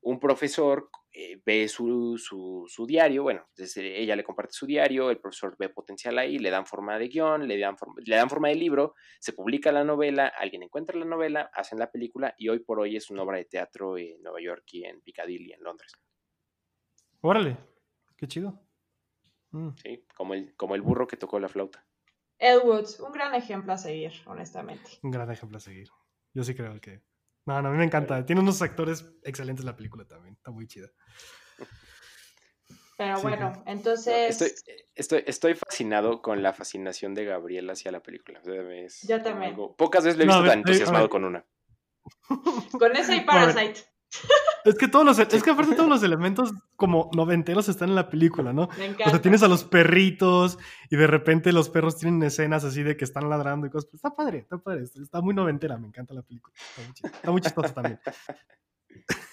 [0.00, 5.20] Un profesor eh, ve su, su, diario, bueno, desde ella le comparte su diario, el
[5.20, 8.48] profesor ve potencial ahí, le dan forma de guion, le dan, forma, le dan forma
[8.48, 12.58] de libro, se publica la novela, alguien encuentra la novela, hacen la película y hoy
[12.58, 15.92] por hoy es una obra de teatro en Nueva York y en Piccadilly, en Londres.
[17.20, 17.56] Órale,
[18.16, 18.60] Qué chido.
[19.50, 19.70] Mm.
[19.76, 21.86] Sí, como el, como el burro que tocó la flauta.
[22.38, 24.98] Ed Woods, un gran ejemplo a seguir, honestamente.
[25.02, 25.88] Un gran ejemplo a seguir.
[26.32, 27.02] Yo sí creo que.
[27.46, 28.24] No, no, a mí me encanta.
[28.26, 30.34] Tiene unos actores excelentes la película también.
[30.34, 30.88] Está muy chida.
[32.96, 34.40] Pero bueno, entonces.
[34.94, 38.40] Estoy, estoy, fascinado con la fascinación de Gabriel hacia la película.
[39.02, 39.56] Yo también.
[39.76, 41.44] Pocas veces lo he visto tan entusiasmado con una.
[42.78, 43.80] Con ese y Parasite.
[44.64, 48.08] Es que todos los, es que aparte todos los elementos como noventeros están en la
[48.08, 48.68] película, ¿no?
[48.78, 49.08] Me encanta.
[49.08, 50.58] O sea, tienes a los perritos
[50.90, 53.90] y de repente los perros tienen escenas así de que están ladrando y cosas.
[53.90, 54.84] Pues, está padre, está padre.
[54.84, 56.54] Está muy noventera, me encanta la película.
[57.04, 58.00] Está muy, chistoso también.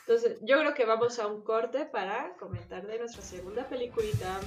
[0.02, 4.39] Entonces, yo creo que vamos a un corte para comentar de nuestra segunda peliculita.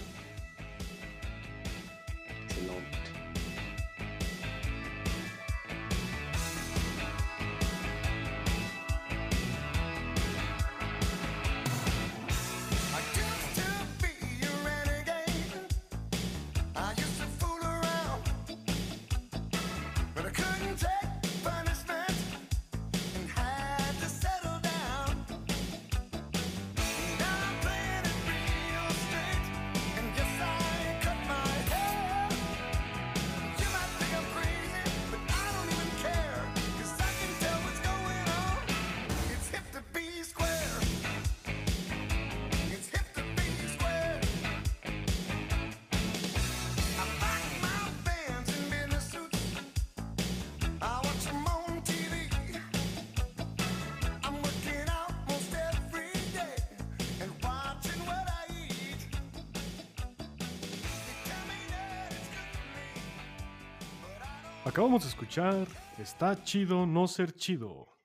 [64.65, 65.67] Acabamos de escuchar
[65.99, 67.97] Está chido no ser chido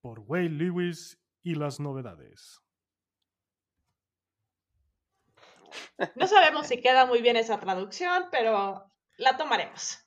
[0.00, 2.60] por Way Lewis y las novedades.
[6.16, 9.98] No sabemos si queda muy bien esa traducción, pero la tomaremos.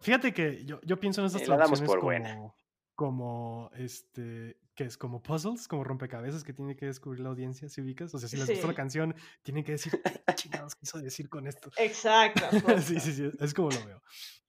[0.00, 2.54] Fíjate que yo, yo pienso en esas Eh, la damos traducciones por como, buena.
[2.94, 7.80] como este que es como puzzles, como rompecabezas que tiene que descubrir la audiencia, si
[7.80, 8.12] ubicas.
[8.12, 8.76] O sea, si les gustó la Sí.
[8.76, 9.92] canción, tienen que decir
[10.26, 11.70] qué chingados quiso decir con esto.
[11.78, 12.40] Exacto.
[12.82, 14.02] sí, sí, sí, es como lo veo.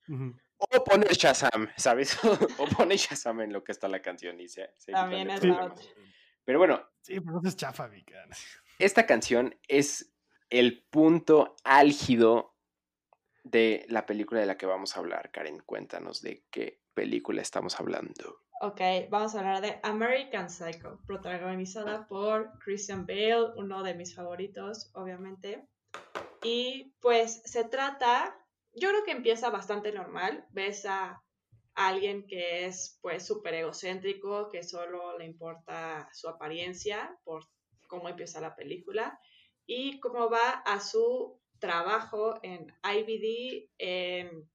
[0.08, 0.36] Ujú.
[0.58, 2.16] O poner Shazam, ¿sabes?
[2.58, 5.44] o poner Shazam en lo que está la canción y se, se quitan También es
[5.44, 5.84] la otra.
[6.44, 8.24] Pero bueno, Sí, pero no es chafa, Vika.
[8.80, 10.12] esta canción es
[10.50, 12.56] el punto álgido
[13.44, 15.30] de la película de la que vamos a hablar.
[15.30, 18.40] Karen, cuéntanos de qué película estamos hablando.
[18.60, 24.90] Ok, vamos a hablar de American Psycho, protagonizada por Christian Bale, uno de mis favoritos,
[24.94, 25.68] obviamente.
[26.42, 28.36] Y pues se trata,
[28.76, 30.46] yo creo que empieza bastante normal.
[30.50, 31.22] Ves a
[31.74, 37.44] alguien que es pues súper egocéntrico, que solo le importa su apariencia por
[37.88, 39.18] cómo empieza la película
[39.66, 44.48] y cómo va a su trabajo en IBD en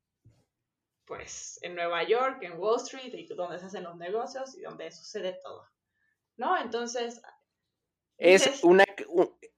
[1.06, 4.90] pues en Nueva York, en Wall Street, y donde se hacen los negocios y donde
[4.92, 5.68] sucede todo.
[6.38, 6.58] ¿No?
[6.58, 7.22] Entonces,
[8.18, 8.86] Es dices, una,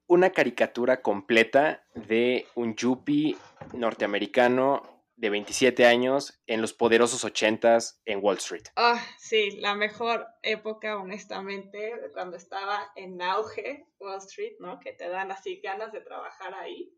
[0.08, 3.38] una caricatura completa de un yuppie
[3.74, 4.84] norteamericano
[5.16, 8.64] de 27 años en los poderosos 80s en Wall Street.
[8.76, 14.80] ah, sí, la mejor época, honestamente, cuando estaba en auge Wall Street, ¿no?
[14.80, 16.98] Que te dan así ganas de trabajar ahí.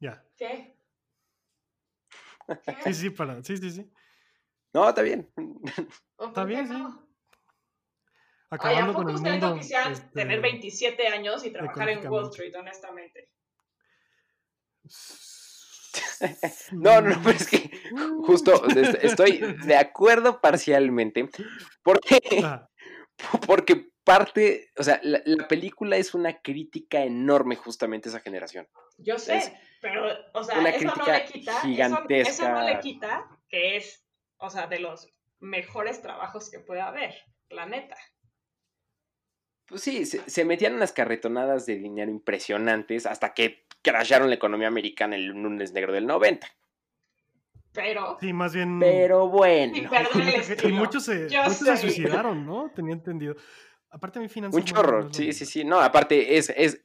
[0.00, 0.24] Ya.
[0.36, 0.76] ¿Qué?
[2.48, 2.94] Sí, ¿Qué?
[2.94, 3.42] sí, para.
[3.44, 3.92] Sí, sí, sí.
[4.74, 5.30] No, está bien.
[6.16, 6.72] ¿O Está bien, sí.
[6.72, 6.86] no?
[6.88, 7.11] ¿a
[8.54, 9.50] Acabando con el ustedes mundo.
[9.54, 12.28] no quisieran este, tener 27 años y trabajar en Wall.
[12.30, 13.28] Street, honestamente?
[16.72, 17.70] No, no, no, pero es que
[18.24, 21.28] justo es- estoy de acuerdo parcialmente
[21.82, 22.68] porque, Ah,
[23.46, 28.68] porque parte, o sea, la, la película es una crítica enorme justamente a esa generación.
[28.98, 32.30] Yo sé, Es pero, o sea, una eso no le quita, eso- gigantesca.
[32.30, 34.04] Eso, no le quita que es,
[34.38, 35.08] o sea, de los
[35.40, 37.14] mejores trabajos que puede haber,
[37.50, 37.96] la neta.
[39.66, 44.68] Pues sí, se, se metían unas carretonadas de dinero impresionantes hasta que crasharon la economía
[44.68, 46.46] americana el lunes negro del 90.
[47.72, 48.78] Pero, sí, más bien.
[48.80, 52.70] Pero bueno, y muchos- y muchos se, muchos suicidaron, ¿no?
[52.74, 53.34] Tenía entendido.
[53.90, 54.58] Aparte, mi finanzas.
[54.58, 55.64] un chorro, sí, sí, sí.
[55.64, 56.84] No, aparte es, es,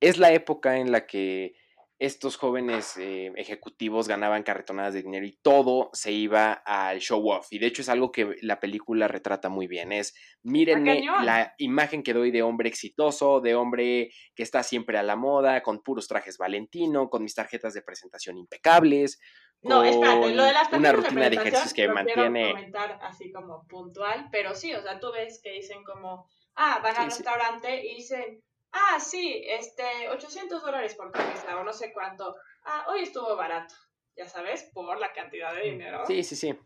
[0.00, 1.54] es la época en la que
[2.00, 7.48] estos jóvenes eh, ejecutivos ganaban carretonadas de dinero y todo se iba al show off.
[7.50, 9.92] Y de hecho es algo que la película retrata muy bien.
[9.92, 11.26] Es, mírenme cañón.
[11.26, 15.62] la imagen que doy de hombre exitoso, de hombre que está siempre a la moda,
[15.62, 19.20] con puros trajes Valentino, con mis tarjetas de presentación impecables.
[19.60, 22.52] no, espérate, lo de las una rutina de ejercicios que lo mantiene.
[22.52, 26.96] comentar así como puntual, pero sí, o sea, tú ves que dicen como, ah, van
[26.96, 27.18] al sí.
[27.18, 32.36] restaurante y dicen, ah, sí, este, 800 dólares por cabeza o no sé cuánto.
[32.64, 33.74] Ah, hoy estuvo barato,
[34.16, 36.02] ya sabes, por la cantidad de dinero.
[36.02, 36.58] Mm, Sí, sí, sí.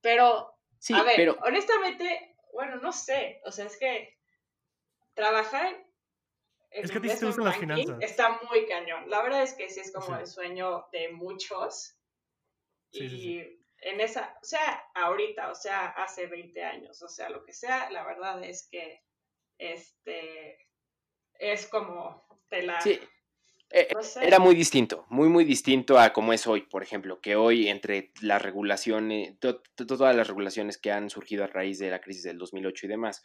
[0.00, 4.16] Pero Sí, a ver, pero honestamente, bueno, no sé, o sea, es que
[5.14, 5.66] trabajar
[6.70, 7.96] en, Es que te las finanzas.
[8.00, 9.08] está muy cañón.
[9.10, 10.12] La verdad es que sí es como Sí.
[10.20, 11.96] el sueño de muchos.
[12.92, 13.64] Sí, y sí, sí.
[13.80, 17.90] en esa, o sea, ahorita, o sea, hace 20 años, o sea, lo que sea,
[17.90, 19.02] la verdad es que
[19.58, 20.67] este
[21.38, 22.98] es como te la sí.
[23.94, 24.26] No sé.
[24.26, 28.12] Era muy distinto, muy, muy distinto a como es hoy, por ejemplo, que hoy entre
[28.22, 32.22] las regulaciones, to- to- todas las regulaciones que han surgido a raíz de la crisis
[32.22, 33.22] del 2008 y demás,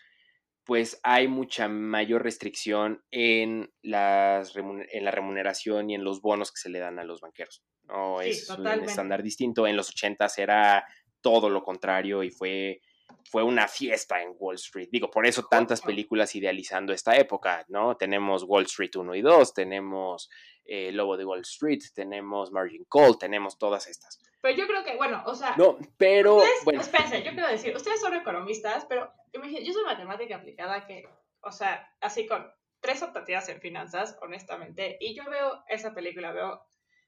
[0.65, 6.60] pues hay mucha mayor restricción en, las en la remuneración y en los bonos que
[6.60, 7.63] se le dan a los banqueros.
[7.84, 8.19] ¿no?
[8.21, 9.65] Sí, es un estándar distinto.
[9.65, 10.86] En los 80 era
[11.21, 12.82] todo lo contrario y fue,
[13.29, 14.89] fue una fiesta en Wall Street.
[14.91, 17.95] Digo, por eso tantas películas idealizando esta época, ¿no?
[17.97, 20.29] Tenemos Wall Street 1 y 2, tenemos
[20.65, 24.19] eh, Lobo de Wall Street, tenemos Margin Call, tenemos todas estas.
[24.41, 25.55] Pero yo creo que, bueno, o sea.
[25.57, 26.36] No, pero.
[26.36, 26.81] Ustedes, bueno.
[26.81, 31.07] Espérense, yo quiero decir, ustedes son economistas, pero yo soy matemática aplicada que,
[31.41, 36.65] o sea, así con tres optativas en finanzas, honestamente, y yo veo esa película, veo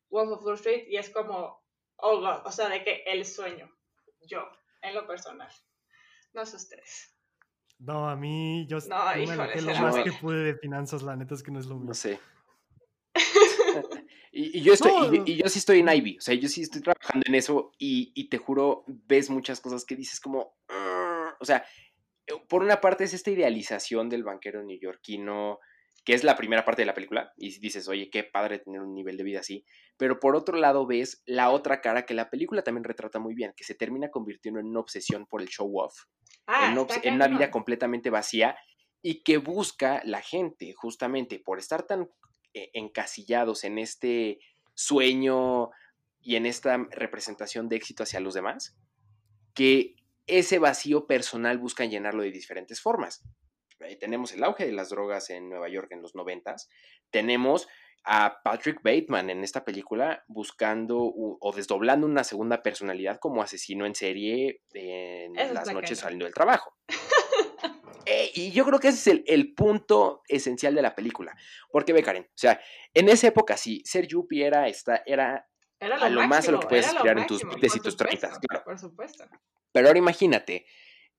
[0.09, 1.61] Wolf of Wall Street y es como,
[1.97, 3.69] oh god, o sea, de que el sueño,
[4.21, 4.49] yo,
[4.81, 5.51] en lo personal.
[6.35, 7.15] No sé ustedes.
[7.79, 10.03] No, a mí, yo, No, yo me híjole, lo más bueno.
[10.03, 11.85] que pude de finanzas, la neta es que no es lo mío.
[11.87, 12.19] No sé.
[14.31, 15.23] y, y yo estoy, y- No.
[15.25, 18.11] y, yo sí estoy en Ivy, o sea, yo sí estoy trabajando en eso y,
[18.15, 20.55] y te juro, ves muchas cosas que dices como,
[21.39, 21.65] o sea,
[22.27, 25.59] eh, por una parte es esta idealización del banquero neoyorquino,
[26.05, 28.93] que es la primera parte de la película, y dices, oye, qué padre tener un
[28.93, 29.65] nivel de vida así,
[29.97, 33.53] pero por otro lado ves la otra cara que la película también retrata muy bien,
[33.57, 35.95] que se termina convirtiendo en una obsesión por el show off,
[36.47, 38.55] Ah, en, una está obs- en una vida completamente vacía
[39.01, 42.07] y que busca la gente justamente por estar tan
[42.53, 44.37] eh, encasillados en este
[44.75, 45.71] sueño
[46.21, 48.77] y en esta representación de éxito hacia los demás,
[49.55, 49.95] que
[50.27, 53.23] ese vacío personal buscan llenarlo de diferentes formas.
[53.85, 56.69] Ahí tenemos el auge de las drogas en Nueva York en los noventas,
[57.11, 57.67] tenemos
[58.07, 63.85] a Patrick Bateman en esta película buscando u- o desdoblando una segunda personalidad como asesino
[63.87, 66.75] en serie en Eso las noches saliendo del trabajo.
[68.07, 71.35] Eh, y yo creo que ese es el, el punto esencial de la película.
[71.71, 72.61] Porque ve, Karen, o sea,
[72.93, 75.47] en esa época sí, ser Yuppie era, esta, era
[75.79, 77.93] Era a lo más a lo que puedes aspirar en tus máximo, 20s y tus
[77.93, 78.63] supuesto, 30s, claro.
[78.63, 79.25] Por supuesto.
[79.71, 80.67] Pero ahora imagínate,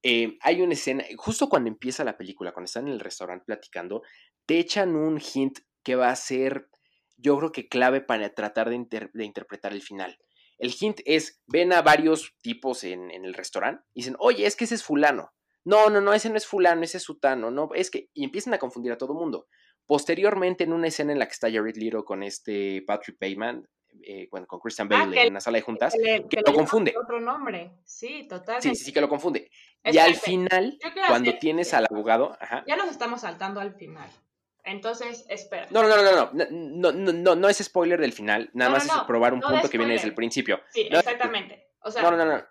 [0.03, 4.03] eh, hay una escena, justo cuando empieza la película, cuando están en el restaurante platicando,
[4.47, 6.69] te echan un hint que va a ser,
[7.17, 10.19] yo creo que clave para tratar de, inter- de interpretar el final.
[10.59, 14.57] El hint es, ven a varios tipos en, en el restaurante y dicen, oye, es
[14.57, 15.33] que ese es fulano.
[15.65, 18.55] No, no, no, ese no es fulano, ese es sutano, no, es que, y empiezan
[18.55, 19.49] a confundir a todo mundo.
[19.87, 23.69] Posteriormente, en una escena en la que está Jared Leto con este Patrick Bateman,
[24.03, 26.53] eh, con Christian Ah, Bale en una sala de juntas, Que, le- que que lo
[26.55, 26.95] confunde.
[27.01, 27.73] Otro nombre.
[27.85, 28.69] Sí, totalmente.
[28.71, 29.51] Sí, sí, sí que lo confunde.
[29.93, 32.65] Y al final, cuando tienes al abogado, ajá.
[32.67, 34.09] Ya nos estamos saltando al final.
[34.65, 35.69] Entonces, espera.
[35.71, 38.77] No, no, no, no, no, no, no, no, no es spoiler del final, nada No,
[38.77, 40.61] más no, es probar un punto que viene desde el principio.
[40.71, 41.69] Sí, exactamente.
[41.81, 42.45] O sea, No, no, no, no.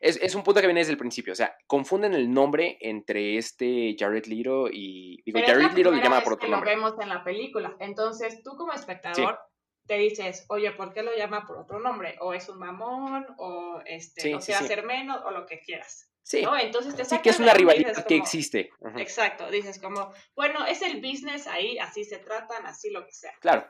[0.00, 3.36] Es, es un punto que viene desde el principio, o sea, confunden el nombre entre
[3.36, 6.74] este Jared Leto y, digo, pero Jared Leto lo llama por otro que lo nombre.
[6.74, 7.76] vemos en la película.
[7.78, 9.38] Entonces, tú como espectador
[9.86, 12.16] te dices, oye, ¿por qué lo llama por otro nombre?
[12.20, 14.64] O es un mamón, o este, Sí, no quiere sí.
[14.64, 16.08] hacer menos, o lo que quieras.
[16.22, 16.56] Sí, ¿no?
[16.56, 18.70] Entonces te sí que es una rivalidad que existe.
[18.96, 23.32] Exacto, dices como, bueno, es el business ahí, así se tratan, así lo que sea.
[23.40, 23.66] Claro.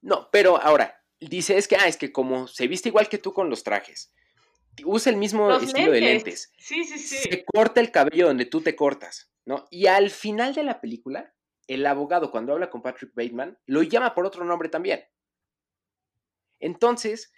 [0.00, 3.32] No, pero ahora, dice, es que, ah, es que como se viste igual que tú
[3.34, 4.12] con los trajes,
[4.84, 6.50] usa el mismo Los estilo de lentes.
[6.50, 7.16] lentes, Sí, sí, sí.
[7.18, 9.66] se corta el cabello donde tú te cortas, ¿no?
[9.70, 11.34] Y al final de la película,
[11.66, 15.04] el abogado cuando habla con Patrick Bateman, lo llama por otro nombre también.
[16.60, 17.32] Entonces,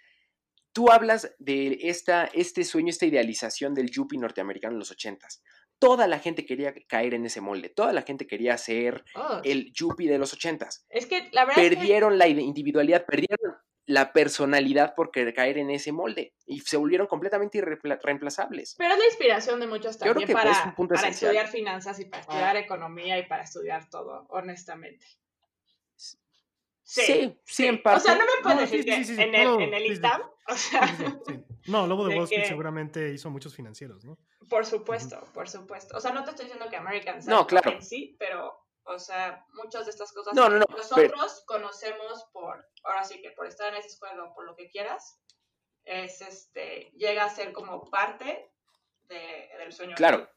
[0.77, 5.41] tú hablas de esta, este sueño, esta idealización del yuppie norteamericano en los ochentas.
[5.79, 9.73] Toda la gente quería caer en ese molde, toda la gente quería ser Oh, el
[9.73, 10.85] yuppie de los ochentas.
[10.87, 13.55] Es que la verdad es que Perdieron la individualidad, perdieron
[13.87, 18.75] la personalidad por querer caer en ese molde y se volvieron completamente reemplazables.
[18.77, 21.07] Pero es la inspiración de muchos Yo creo también que para, es un punto para
[21.07, 21.31] esencial.
[21.35, 25.03] estudiar finanzas y para estudiar economía y para estudiar todo, honestamente.
[26.89, 27.99] Sí, sí, en parte.
[27.99, 30.01] O sea, no me puedes No, decir sí, que sí, en, el, no, en el
[30.47, 30.97] o sea.
[31.67, 34.17] No, Lobo de De Wall Street que- seguramente hizo muchos financieros, ¿no?
[34.49, 35.97] por supuesto, por supuesto.
[35.97, 37.69] O sea, no te estoy diciendo que American No, claro.
[37.71, 43.21] en sí, pero, o sea, muchas de estas cosas No, nosotros conocemos por, ahora sí
[43.21, 45.19] que por estar en esa escuela o por lo que quieras,
[45.83, 48.49] es este, llega a ser como parte
[49.09, 49.95] de- del sueño.
[49.97, 50.29] Claro.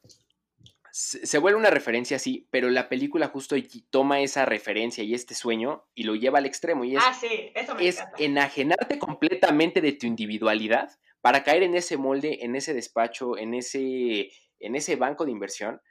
[0.91, 3.55] Se se vuelve una referencia así, pero la película justo
[3.89, 7.51] toma esa referencia y este sueño y lo lleva al extremo y es, Ah, sí,
[7.55, 8.23] eso me es encanta.
[8.23, 10.89] enajenarte completamente de tu individualidad
[11.21, 15.81] para caer en ese molde, en ese despacho, en ese, en ese banco de inversión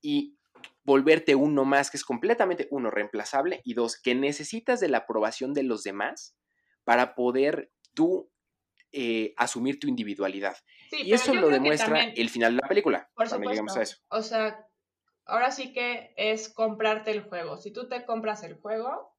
[0.00, 0.38] y
[0.84, 5.52] volverte uno más que es completamente uno reemplazable y dos que necesitas de la aprobación
[5.52, 6.36] de los demás
[6.84, 8.30] para poder tú
[8.92, 10.56] eh, asumir tu individualidad.
[10.90, 13.10] Sí, Y eso lo demuestra también- el final de la película.
[13.14, 13.96] Por cuando llegamos a eso.
[13.96, 14.16] supuesto.
[14.16, 14.66] O sea,
[15.24, 17.56] ahora sí que es comprarte el juego.
[17.58, 19.16] Si tú te compras el juego,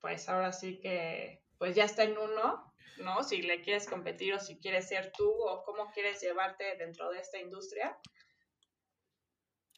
[0.00, 3.22] pues ahora sí que pues ya está en uno, ¿no?
[3.22, 7.20] Si le quieres competir o si quieres ser tú o cómo quieres llevarte dentro de
[7.20, 7.98] esta industria.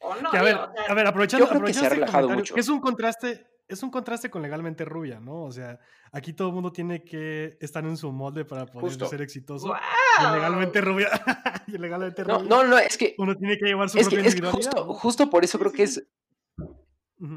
[0.01, 1.83] O no, a ver, digo, o sea, a ver, aprovechando, yo creo que se ha
[1.85, 2.55] este relajado mucho.
[2.55, 5.45] que es un contraste, es un contraste con legalmente rubia, ¿no?
[5.45, 5.79] O sea,
[6.13, 9.07] aquí todo el mundo tiene que estar en su molde para poder Justo.
[9.07, 9.67] ser exitoso.
[9.69, 9.81] ¡guau!
[10.21, 11.09] Y el legalmente rubia,
[11.67, 14.09] y el legalmente No, rubia, no, no, es que, uno tiene que llevar su es
[14.09, 16.09] que, propia es que justo, justo por eso Sí, creo sí, que es,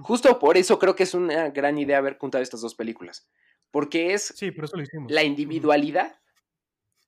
[0.02, 3.28] justo por eso creo que es una gran idea haber juntado estas dos películas.
[3.72, 5.12] Porque es Sí, por eso lo hicimos.
[5.12, 6.20] la individualidad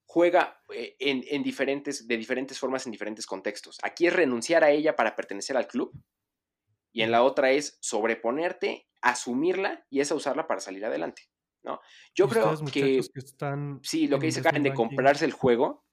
[0.06, 3.78] juega eh, en, diferentes, de diferentes formas en diferentes contextos.
[3.84, 5.92] Aquí es renunciar a ella para pertenecer al club
[6.92, 11.30] y en la otra es sobreponerte, asumirla y esa usarla para salir adelante.
[11.64, 11.80] ¿No?
[12.14, 13.02] Yo creo que,
[13.82, 15.86] sí, lo que dice Karen de comprarse el juego,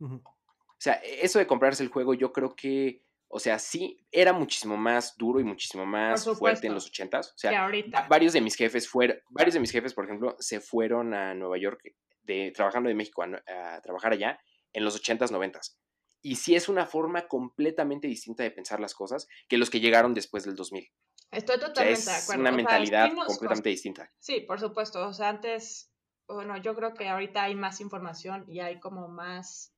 [0.00, 4.76] o sea, eso de comprarse el juego yo creo que o sea, sí, era muchísimo
[4.76, 7.32] más duro y muchísimo más fuerte en los ochentas.
[7.32, 7.68] O sea,
[8.08, 11.58] varios de mis jefes fueron, varios de mis jefes, por ejemplo, se fueron a Nueva
[11.58, 11.80] York
[12.22, 14.38] de trabajando de México a, trabajar allá
[14.72, 15.78] en los ochentas, noventas.
[16.22, 20.14] Y sí es una forma completamente distinta de pensar las cosas que los que llegaron
[20.14, 20.88] después del 2000.
[21.30, 22.32] Estoy totalmente de acuerdo.
[22.32, 24.12] Es una mentalidad completamente distinta.
[24.18, 25.06] Sí, por supuesto.
[25.06, 25.92] O sea, antes,
[26.26, 29.74] bueno, yo creo que ahorita hay más información y hay como más,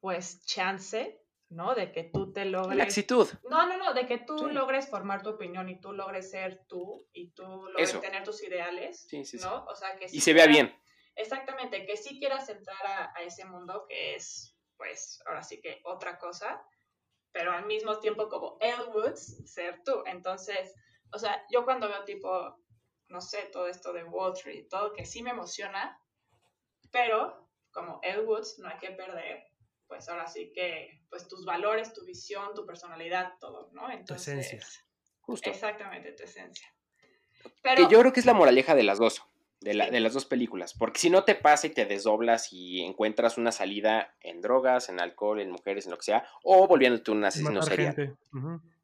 [0.00, 1.74] pues, chance ¿no?
[1.74, 2.76] De que tú te logres...
[2.76, 3.28] La actitud.
[3.48, 7.06] No, no, no, de que tú logres formar tu opinión y tú logres ser tú
[7.12, 9.64] y tú logres tener tus ideales, sí, sí, ¿no?
[9.66, 10.74] O sea, que y se vea bien.
[11.14, 16.18] Exactamente, que sí quieras entrar a, ese mundo que es, pues, ahora sí que otra
[16.18, 16.62] cosa,
[17.34, 20.02] pero al mismo tiempo como Elle Woods, ser tú.
[20.06, 20.74] Entonces,
[21.12, 22.56] o sea, yo cuando veo tipo,
[23.08, 26.00] no sé, todo esto de Wall Street, todo que sí me emociona,
[26.90, 29.44] pero como Elle Woods no hay que perder
[29.86, 33.90] pues ahora sí que, pues tus valores, tu visión, tu personalidad, todo, ¿no?
[33.90, 34.84] Entonces, tu esencia.
[35.20, 35.50] Justo.
[35.50, 36.66] Exactamente, tu esencia.
[37.62, 39.22] Pero, que yo creo que es la moraleja de las dos,
[39.64, 42.82] de, la, de las dos películas, porque si no te pasa y te desdoblas y
[42.82, 47.10] encuentras una salida en drogas, en alcohol, en mujeres, en lo que sea, o volviéndote
[47.10, 48.16] un asesino serial.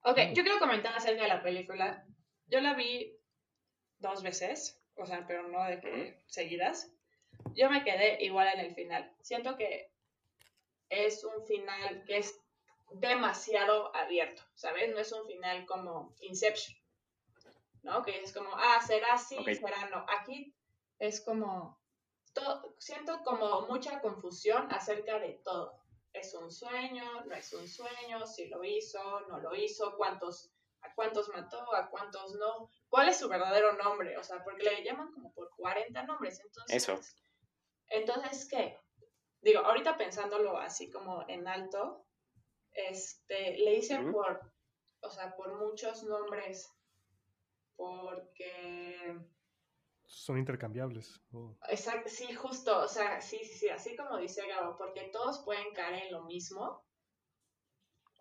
[0.03, 2.07] Ok, yo quiero comentar acerca de la película.
[2.47, 3.15] Yo la vi
[3.99, 6.91] dos veces, o sea, pero no de que seguidas.
[7.55, 9.13] Yo me quedé igual en el final.
[9.21, 9.91] Siento que
[10.89, 12.41] es un final que es
[12.93, 14.91] demasiado abierto, ¿sabes?
[14.91, 16.75] No es un final como Inception,
[17.83, 18.03] ¿no?
[18.03, 20.07] Que es como, ah, será así, será no.
[20.19, 20.55] Aquí
[21.01, 21.81] es como,
[22.79, 25.81] siento como mucha confusión acerca de todo.
[26.13, 27.25] ¿Es un sueño?
[27.25, 28.27] ¿No es un sueño?
[28.27, 29.21] ¿Si lo hizo?
[29.29, 29.97] ¿No lo hizo?
[29.97, 31.75] ¿Cuántos, ¿A cuántos mató?
[31.75, 32.71] ¿A cuántos no?
[32.89, 34.17] ¿Cuál es su verdadero nombre?
[34.17, 36.41] O sea, porque le llaman como por 40 nombres.
[36.41, 37.01] Entonces, Eso.
[37.89, 38.79] Entonces, ¿qué?
[39.43, 42.05] digo, ahorita pensándolo así como en alto,
[42.73, 44.53] este, le hice por,
[45.01, 46.71] o sea, por muchos nombres,
[47.77, 49.17] porque...
[50.11, 51.21] Son intercambiables.
[51.69, 55.73] Exacto, sí, justo, o sea, sí, sí, sí, así como dice Gabo, porque todos pueden
[55.73, 56.85] caer en lo mismo.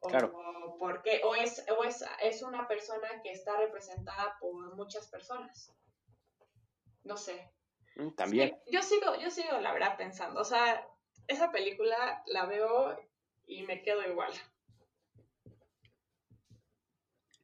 [0.01, 0.31] Claro.
[0.35, 5.75] O, porque, o, es, o es, es una persona que está representada por muchas personas.
[7.03, 7.51] No sé.
[7.95, 8.55] Mm, también.
[8.71, 10.87] yo sigo, yo sigo la verdad pensando, o sea,
[11.27, 12.99] esa película la veo
[13.47, 14.31] y me quedo igual.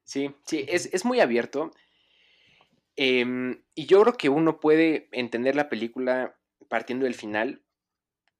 [0.04, 1.72] Sí, sí, es, muy abierto.
[2.96, 6.39] Em, y yo creo que uno puede entender la película
[6.70, 7.64] partiendo del final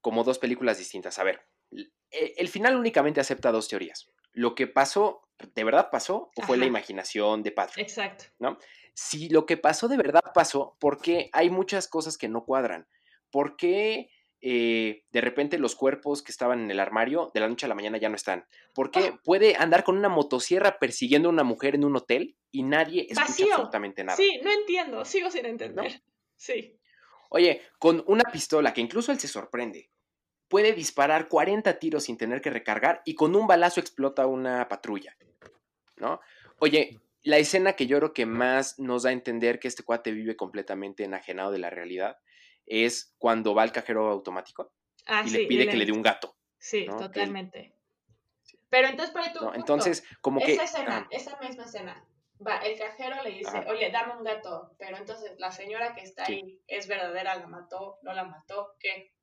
[0.00, 1.18] como dos películas distintas.
[1.18, 1.46] A ver,
[2.10, 4.10] e, el final únicamente acepta dos teorías.
[4.32, 6.30] Lo que pasó, ¿de verdad pasó?
[6.36, 7.86] ¿O fue la imaginación de Patrick?
[7.86, 8.26] Exacto.
[8.38, 8.58] ¿No?
[8.94, 12.86] Si lo que pasó de verdad pasó, porque hay muchas cosas que no cuadran.
[13.30, 17.66] ¿Por qué eh, de repente los cuerpos que estaban en el armario de la noche
[17.66, 18.46] a la mañana ya no están.
[18.74, 19.20] Porque ah.
[19.24, 23.44] puede andar con una motosierra persiguiendo a una mujer en un hotel y nadie escucha
[23.50, 24.16] absolutamente nada.
[24.16, 26.02] Sí, no entiendo, sigo sin entender.
[26.36, 26.78] Sí.
[27.30, 29.90] Oye, con una pistola que incluso él se sorprende,
[30.48, 35.16] puede disparar 40 tiros sin tener que recargar y con un balazo explota una patrulla.
[35.96, 36.20] ¿No?
[36.58, 40.12] Oye, la escena que yo creo que más nos da a entender que este cuate
[40.12, 42.18] vive completamente enajenado de la realidad
[42.66, 44.72] es cuando va al cajero automático
[45.06, 46.36] ah, y le pide que le dé un gato.
[46.58, 47.74] Sí, totalmente.
[48.68, 50.54] Pero entonces, para tu entonces, como que...
[50.54, 52.04] Esa escena, esa misma escena.
[52.44, 54.74] Va, el cajero le dice, oye, dame un gato.
[54.78, 57.36] Pero entonces, la señora que está ahí, ¿es verdadera?
[57.36, 57.98] ¿La mató?
[58.02, 58.74] ¿No la mató?
[58.78, 59.14] ¿Qué?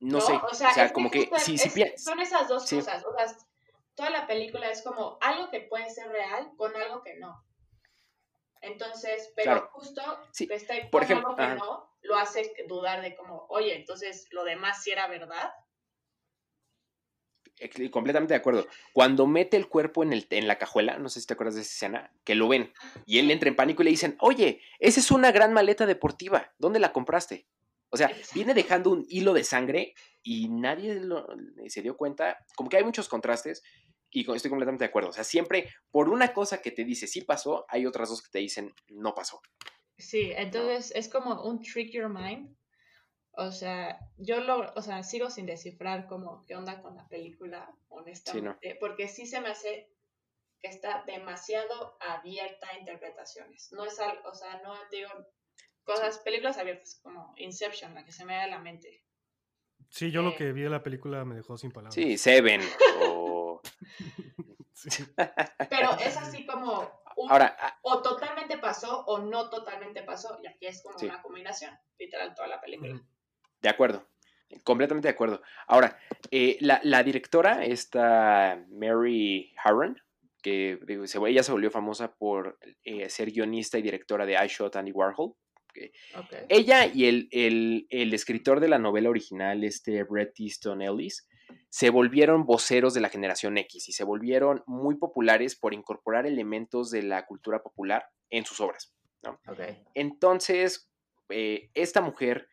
[0.00, 0.32] No, sé.
[0.32, 1.30] O sea, como que...
[1.38, 3.04] sí, sí, son esas dos cosas.
[3.04, 3.26] O sea,
[3.94, 7.44] toda la película es como algo que puede ser real con algo que no.
[8.60, 10.02] Entonces, pero justo
[10.32, 14.90] está por ejemplo, que no, lo hace dudar de como, oye, entonces lo demás sí
[14.90, 15.52] era verdad.
[17.90, 18.66] Completamente de acuerdo.
[18.92, 21.62] Cuando mete el cuerpo en, el, en la cajuela, no sé si te acuerdas de
[21.62, 22.72] esa escena, que lo ven
[23.06, 26.52] y él entra en pánico y le dicen, oye, esa es una gran maleta deportiva,
[26.58, 27.46] ¿dónde la compraste?
[27.90, 31.00] O sea, viene dejando un hilo de sangre y nadie
[31.68, 33.62] se dio cuenta, como que hay muchos contrastes
[34.10, 35.10] y estoy completamente de acuerdo.
[35.10, 38.30] O sea, siempre por una cosa que te dice sí pasó, hay otras dos que
[38.30, 39.40] te dicen no pasó.
[39.98, 42.56] Sí, entonces es como un trick your mind.
[43.36, 47.68] O sea, yo lo, o sea, sigo sin descifrar como qué onda con la película,
[47.88, 49.90] honestamente, porque sí se me hace
[50.60, 53.70] que está demasiado abierta a interpretaciones.
[53.72, 55.10] No es algo, o sea, no digo,
[55.82, 59.02] cosas, películas abiertas, como Inception, la que se me da a la mente.
[59.90, 60.36] Sí, yo lo Eh.
[60.36, 61.94] que vi de la película me dejó sin palabras.
[61.94, 62.60] Sí, Seven.
[63.02, 63.60] o...
[64.76, 65.04] Sí.
[65.16, 70.46] Pero es así como un- Ahora, ah, o totalmente pasó o no totalmente pasó, y
[70.46, 71.06] aquí es como Sí.
[71.06, 73.00] una combinación, literal, toda la película.
[73.60, 74.08] De acuerdo.
[74.62, 75.42] Completamente de acuerdo.
[75.66, 75.98] Ahora,
[76.30, 79.96] eh, la, la directora, esta Mary Harron,
[80.42, 84.46] que digo, se- ella se volvió famosa por eh, ser guionista y directora de I
[84.48, 85.32] Shot Andy Warhol.
[86.48, 91.26] Ella y el, el- el escritor de la novela original, este Bret Easton Ellis,
[91.68, 96.90] se volvieron voceros de la generación X y se volvieron muy populares por incorporar elementos
[96.90, 98.94] de la cultura popular en sus obras.
[99.94, 100.90] Entonces,
[101.30, 102.48] eh, esta mujer,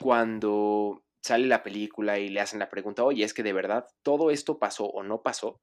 [0.00, 4.30] cuando sale la película y le hacen la pregunta, oye, es que de verdad todo
[4.30, 5.60] esto pasó o no pasó,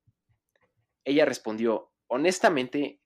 [1.06, 3.00] ella respondió, honestamente,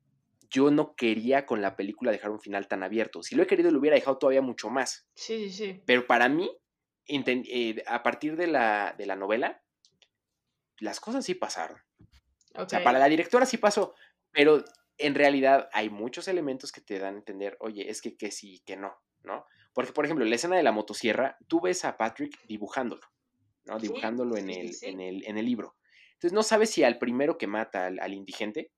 [0.50, 3.22] yo no quería con la película dejar un final tan abierto.
[3.22, 5.08] Si lo he querido, lo hubiera dejado todavía mucho más.
[5.16, 5.84] Sí, sí, sí.
[5.86, 6.50] Pero para mí,
[7.10, 9.62] eh, a partir de la, de la novela,
[10.80, 11.82] las cosas sí pasaron.
[12.56, 13.94] O sea, para la directora sí pasó,
[14.32, 14.64] pero
[14.98, 18.62] en realidad hay muchos elementos que te dan a entender, oye, es que, que sí,
[18.66, 19.46] que no, ¿no?
[19.74, 23.06] Porque, por ejemplo, la escena de la motosierra, tú ves a Patrick dibujándolo,
[23.66, 23.80] ¿no?
[23.80, 24.86] Sí, Dibujándolo en, sí, el, sí.
[24.88, 25.78] En, el, en el libro.
[26.14, 28.72] Entonces, no sabes si al primero que mata al, al indigente,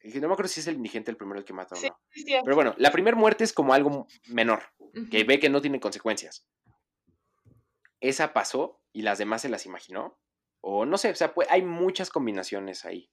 [0.00, 2.00] que no me acuerdo si es el indigente el primero el que mata o no.
[2.44, 4.62] Pero bueno, la primera muerte es como algo menor,
[5.10, 6.46] que ve que no tiene consecuencias.
[8.00, 10.18] ¿Esa pasó y las demás se las imaginó?
[10.60, 13.10] O no sé, o sea, pues, hay muchas combinaciones ahí.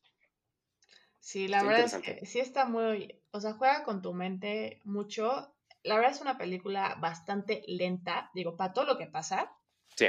[1.20, 4.82] Sí, la Está verdad es que sí está muy, o sea, juega con tu mente
[4.84, 5.56] mucho.
[5.84, 9.56] La verdad es una película bastante lenta, digo, para todo lo que pasa,
[9.96, 10.08] Sí,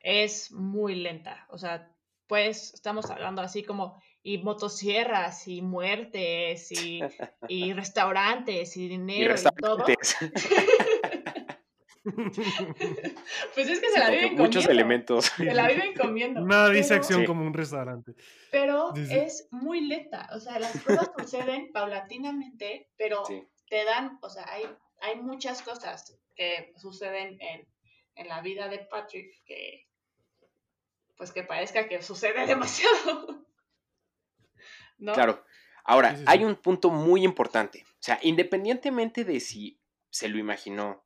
[0.00, 1.46] es muy lenta.
[1.48, 1.90] O sea,
[2.26, 7.00] pues estamos hablando así como, y motosierras, y muertes, y,
[7.48, 9.84] y restaurantes, y y dinero, y, todo.
[13.54, 14.70] Pues es que Sí, se la viven muchos comiendo.
[14.70, 15.24] elementos.
[15.26, 16.40] Se la viven comiendo.
[16.46, 17.26] Nada dice acción Sí.
[17.26, 18.14] como un restaurante.
[18.50, 24.28] Pero es muy lenta, o sea, las cosas suceden paulatinamente, pero Sí, te dan, o
[24.30, 24.64] sea, hay,
[25.00, 27.68] hay muchas cosas que suceden en,
[28.16, 29.88] en la vida de Patrick que,
[31.16, 33.46] pues que parezca que sucede demasiado.
[34.98, 35.12] ¿No?
[35.14, 35.44] claro.
[35.84, 37.84] Ahora, Sí, sí, hay un punto muy importante.
[37.84, 39.80] O sea, independientemente de si
[40.10, 41.02] se lo imaginó,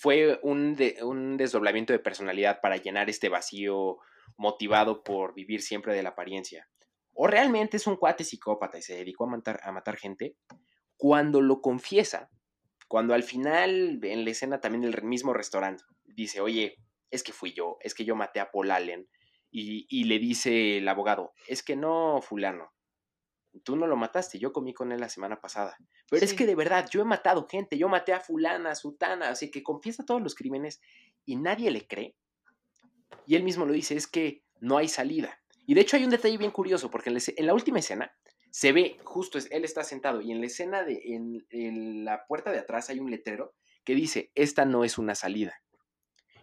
[0.00, 3.98] fue un, un desdoblamiento de personalidad para llenar este vacío
[4.36, 6.68] motivado por vivir siempre de la apariencia.
[7.14, 10.36] O realmente es un cuate psicópata y se dedicó a matar, a matar gente.
[10.96, 12.30] Cuando lo confiesa,
[12.86, 16.76] cuando al final en la escena también del mismo restaurante dice, oye,
[17.10, 19.08] es que fui yo, es que yo maté a Paul Allen.
[19.50, 22.70] Y, y le dice el abogado, es que no, fulano,
[23.64, 25.76] tú no lo mataste, yo comí con él la semana pasada.
[26.10, 29.28] Pero es que de verdad, yo he matado gente, yo maté a fulana, a sutana,
[29.28, 30.80] así que confiesa todos los crímenes
[31.24, 32.16] y nadie le cree.
[33.26, 35.40] Y él mismo lo dice, es que no hay salida.
[35.66, 38.10] Y de hecho hay un detalle bien curioso, porque en la, última escena
[38.50, 42.24] se ve justo, es- él está sentado y en la escena de, en, en la
[42.26, 45.62] puerta de atrás hay un letrero que dice, esta no es una salida.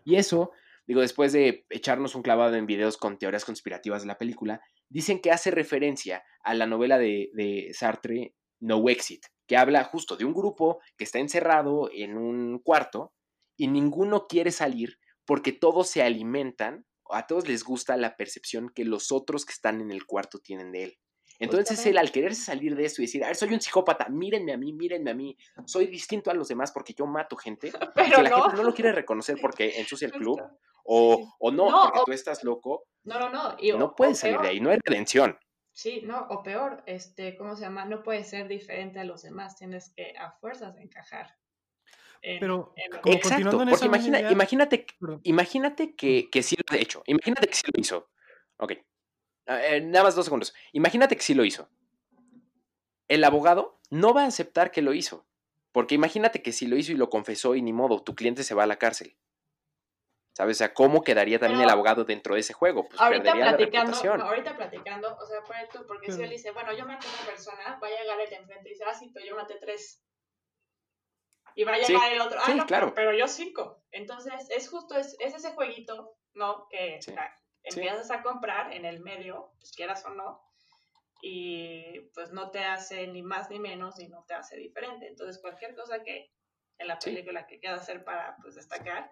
[0.04, 0.52] Y eso,
[0.86, 4.62] digo, después de echarnos un clavado en videos con teorías conspirativas de la película,
[4.96, 10.24] dicen que hace referencia a la novela de, Sartre, No Exit, que habla justo de
[10.24, 13.14] un grupo que está encerrado en un cuarto
[13.58, 18.86] y ninguno quiere salir porque todos se alimentan, a todos les gusta la percepción que
[18.86, 20.98] los otros que están en el cuarto tienen de él.
[21.40, 24.54] Entonces él al quererse salir de esto y decir, a ver, soy un psicópata, mírenme
[24.54, 28.22] a mí, mírenme a mí, soy distinto a los demás porque yo mato gente, Pero
[28.22, 28.36] la no.
[28.44, 30.42] gente no lo quiere reconocer porque ensucia el club,
[30.84, 33.56] o, o no, No, porque o- tú estás loco, No, no, no.
[33.60, 35.38] y no puedes salir de peor, ahí, no hay redención.
[35.72, 37.84] Sí, no, o peor, este, ¿cómo se llama?
[37.84, 41.36] No puedes ser diferente a los demás, tienes que a fuerzas encajar.
[42.22, 45.20] en- Pero, en como Exacto, en porque imagina, idea- imagínate, Perdón.
[45.24, 48.10] imagínate que, que sí lo ha hecho, imagínate que sí lo hizo.
[48.58, 48.72] Ok,
[49.48, 50.54] eh, nada más dos segundos.
[50.72, 51.70] Imagínate que sí lo hizo.
[53.08, 55.26] El abogado no va a aceptar que lo hizo,
[55.72, 58.56] porque imagínate que si lo hizo y lo confesó y ni modo, tu cliente se
[58.56, 59.16] va a la cárcel.
[60.34, 60.58] ¿Sabes?
[60.58, 62.90] O sea, ¿cómo quedaría también el abogado dentro de ese juego?
[62.90, 64.18] Pues ahorita perdería la platicando, reputación.
[64.20, 67.10] no, ahorita platicando, o sea, por tú, porque si él dice, bueno, yo maté a
[67.12, 69.56] una persona, va a llegar el de enfrente y dice, ah, sí, pero yo maté
[69.62, 70.04] tres.
[71.56, 72.94] Y va a Sí, llegar el otro, ah, sí, no, claro.
[72.94, 73.82] pero, pero yo cinco.
[73.92, 76.68] Entonces, es justo, es, es ese jueguito, ¿no?
[76.70, 77.14] Que Sí.
[77.68, 77.80] Ah, Sí.
[77.80, 80.42] empiezas a comprar en el medio, pues quieras o no,
[81.22, 85.08] y pues no te hace ni más ni menos y no te hace diferente.
[85.08, 86.32] Entonces, cualquier cosa que
[86.78, 87.10] en la Sí.
[87.12, 89.10] película que quieras hacer para, pues, destacar.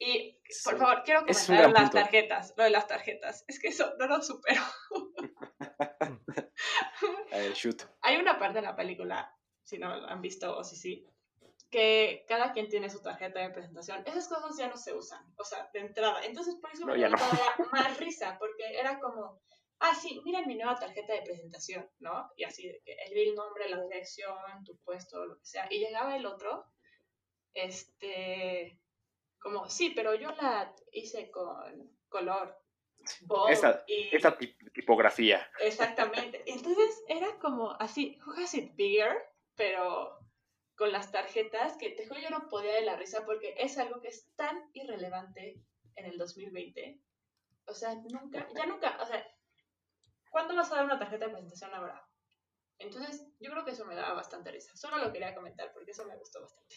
[0.00, 0.78] Y, por Sí.
[0.78, 1.98] favor, quiero comentar las punto.
[1.98, 3.44] tarjetas, lo de las tarjetas.
[3.48, 4.60] Es que eso no lo supero.
[7.54, 7.82] Shoot.
[8.02, 11.06] Hay una parte de la película, si no lo han visto o si sí,
[11.70, 14.02] que cada quien tiene su tarjeta de presentación.
[14.06, 16.24] Esas cosas ya no se usan, o sea, de entrada.
[16.24, 17.16] Entonces, por eso No, me no.
[17.16, 19.40] todavía más risa, porque era como,
[19.80, 22.30] ah, sí, mira mi nueva tarjeta de presentación, ¿no?
[22.36, 25.66] Y así, el nombre, la dirección, tu puesto, lo que sea.
[25.70, 26.64] Y llegaba el otro,
[27.54, 28.78] este,
[29.40, 32.56] como, sí, pero yo la hice con color.
[33.22, 35.46] bold Esta- y Esta tip- tipografía.
[35.60, 36.42] Exactamente.
[36.46, 39.16] Entonces era como así, who has it bigger,
[39.54, 40.17] pero
[40.78, 44.00] con las tarjetas que te juro yo no podía de la risa porque es algo
[44.00, 45.60] que es tan irrelevante
[45.96, 47.00] en el 2020.
[47.66, 49.26] O sea, nunca, ya nunca, o sea,
[50.30, 52.08] ¿cuándo vas a dar una tarjeta de presentación ahora?
[52.78, 54.74] Entonces, yo creo que eso me daba bastante risa.
[54.76, 56.76] Solo lo quería comentar porque eso me gustó bastante.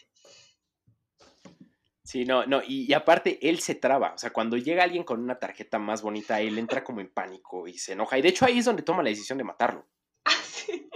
[2.03, 5.21] Sí, no, no, y, y aparte él se traba, o sea, cuando llega alguien con
[5.21, 8.45] una tarjeta más bonita, él entra como en pánico y se enoja, y de hecho
[8.45, 9.87] ahí es donde toma la decisión de matarlo,
[10.25, 10.89] Ah, sí.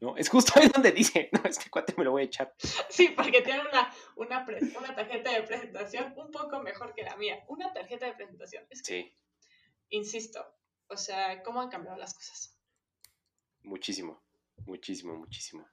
[0.00, 0.16] ¿No?
[0.16, 2.54] Es justo ahí donde dice, no, este cuate me lo voy a echar.
[2.88, 7.16] Sí, porque tiene una, una, pre- una tarjeta de presentación un poco mejor que la
[7.16, 7.44] mía.
[7.48, 8.64] Una tarjeta de presentación.
[8.70, 9.16] Es que Sí,
[9.90, 10.44] insisto,
[10.88, 12.56] o sea, cómo han cambiado las cosas.
[13.62, 14.22] muchísimo,
[14.66, 15.66] muchísimo, muchísimo.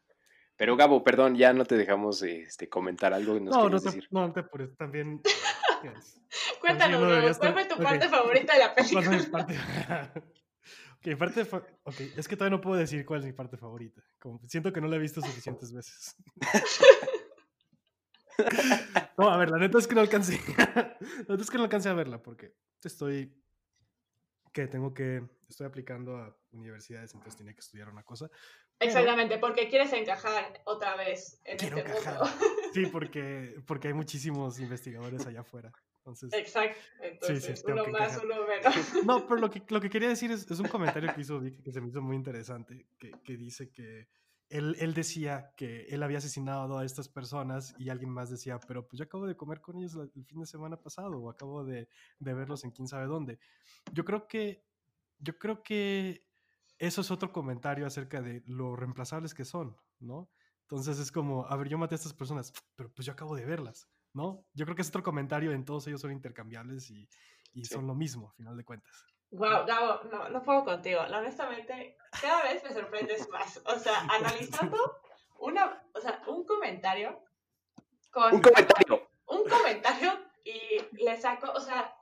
[0.58, 3.86] Pero Gabo, perdón, ya no te dejamos este, comentar algo que nos No, no te,
[3.86, 4.08] decir.
[4.12, 4.76] no, no te apures.
[4.78, 5.22] También.
[5.84, 6.22] yes.
[6.62, 9.48] Cuéntanos, ¿cuál fue tu parte favorita de la ¿Cuál fue película?
[11.10, 11.42] mi parte?
[11.42, 14.02] ok, es que todavía no puedo decir cuál es mi parte favorita.
[14.20, 16.16] Como siento que no la he visto suficientes veces.
[19.18, 20.40] no, a ver, la neta es que no alcancé.
[20.58, 20.98] la
[21.30, 22.54] neta es que no alcancé a verla porque
[22.84, 23.34] estoy.
[24.54, 25.24] que tengo que.
[25.48, 28.30] Estoy aplicando a universidades, entonces tiene que estudiar una cosa.
[28.78, 32.20] pero- Exactamente, porque quieres encajar otra vez en Quiero este encajar.
[32.20, 32.30] mundo.
[32.74, 35.72] Sí, porque, porque hay muchísimos investigadores allá afuera.
[36.06, 36.34] Entonces.
[36.34, 39.06] Exacto, entonces tengo uno que más, uno menos.
[39.06, 41.64] No, pero lo que, lo que quería decir es, es un comentario que hizo Vic
[41.64, 44.08] que se me hizo muy interesante, que, que dice que
[44.50, 48.88] él, él decía que él había asesinado a estas personas y alguien más decía, pero
[48.88, 51.90] pues yo acabo de comer con ellos el fin de semana pasado o acabo de,
[52.20, 53.40] de verlos en quién sabe dónde.
[53.92, 54.64] Yo creo que,
[55.18, 56.28] yo creo que
[56.78, 60.30] eso es otro comentario acerca de lo reemplazables que son, ¿no?
[60.62, 63.46] Entonces es como, a ver, yo maté a estas personas, pero pues yo acabo de
[63.46, 64.44] verlas, ¿no?
[64.54, 67.08] Yo creo que es otro comentario en todos ellos son intercambiables y,
[67.54, 67.74] y Sí.
[67.76, 69.06] son lo mismo, a final de cuentas.
[69.32, 71.02] Wow, Gabo, no, no puedo contigo.
[71.02, 73.62] Honestamente, cada vez me sorprendes más.
[73.66, 74.78] O sea, analizando
[75.40, 77.20] una, o sea, un comentario
[78.12, 79.10] con Un comentario.
[79.28, 80.12] un comentario
[80.44, 81.94] y le saco, o sea,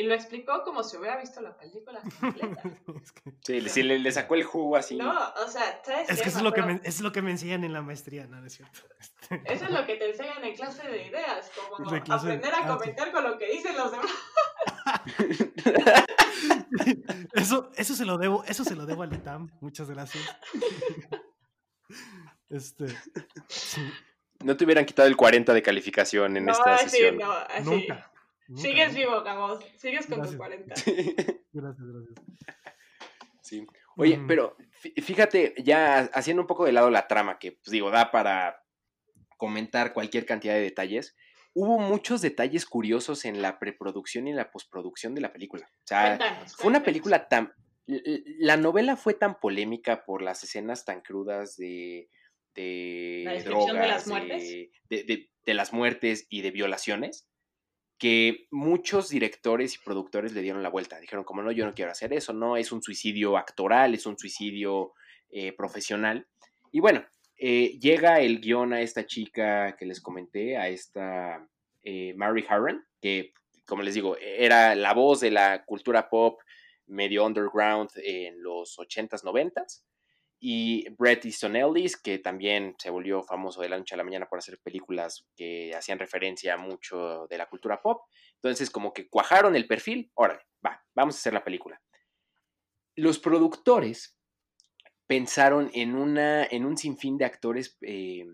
[0.00, 2.62] y lo explicó como si hubiera visto la película completa.
[3.02, 4.96] es que, Sí, le- sí, le, le sacó el jugo así.
[4.96, 7.22] No, o sea, ¿sabes es que eso es Me lo que, me, es lo que
[7.22, 8.40] me enseñan en la maestría, ¿no?
[8.40, 8.80] ¿No es cierto?
[8.98, 12.32] Este, Eso es lo que te enseñan en clase de ideas, como De clase de-
[12.34, 12.78] aprender a ah, sí.
[12.78, 14.10] comentar con lo que dicen los demás.
[17.34, 19.50] eso, eso se lo debo, eso se lo debo al ITAM.
[19.60, 20.24] Muchas gracias.
[22.48, 22.86] Este,
[23.48, 23.80] sí,
[24.42, 27.18] No te hubieran quitado el 40 de calificación en no, esta así, sesión.
[27.18, 27.64] no, así.
[27.64, 28.09] nunca.
[28.50, 29.58] Nunca, Sigues vivo, Gabo.
[29.76, 30.36] Sigues con tus Gracias.
[30.36, 30.74] 40.
[31.52, 32.14] Gracias, gracias.
[33.42, 33.66] Sí.
[33.96, 34.26] Oye, Ujú.
[34.28, 38.10] pero fí- fíjate, ya haciendo un poco de lado la trama, que pues, digo, da
[38.10, 38.62] para
[39.36, 41.16] comentar cualquier cantidad de detalles,
[41.54, 45.68] hubo muchos detalles curiosos en la preproducción y en la postproducción de la película.
[45.72, 47.52] O sea, Cuéntanos, fue una película tan...
[47.86, 52.08] La novela fue tan polémica por las escenas tan crudas de,
[52.54, 54.42] de ¿La descripción de las drogas, muertes?
[54.48, 57.26] de, de- de- de las muertes y de violaciones,
[58.00, 60.98] que muchos directores y productores le dieron la vuelta.
[60.98, 64.18] Dijeron, como no, yo no quiero hacer eso, no, es un suicidio actoral, es un
[64.18, 64.94] suicidio
[65.28, 66.26] eh, profesional.
[66.72, 67.04] Y bueno,
[67.36, 71.46] eh, llega el guion a esta chica que les comenté, a esta
[71.82, 73.34] eh, Mary Harron, que,
[73.66, 76.40] como les digo, era la voz de la cultura pop
[76.86, 79.82] medio underground en los 80s, 90s.
[80.42, 84.26] Y Bret Easton Ellis, que también se volvió famoso de la noche a la mañana
[84.26, 88.04] por hacer películas que hacían referencia a mucho de la cultura pop.
[88.36, 91.80] Entonces, como que cuajaron el perfil, órale, va, vamos a hacer la película.
[92.96, 94.16] Los productores
[95.06, 98.24] pensaron en, una, en un sinfín de actores eh,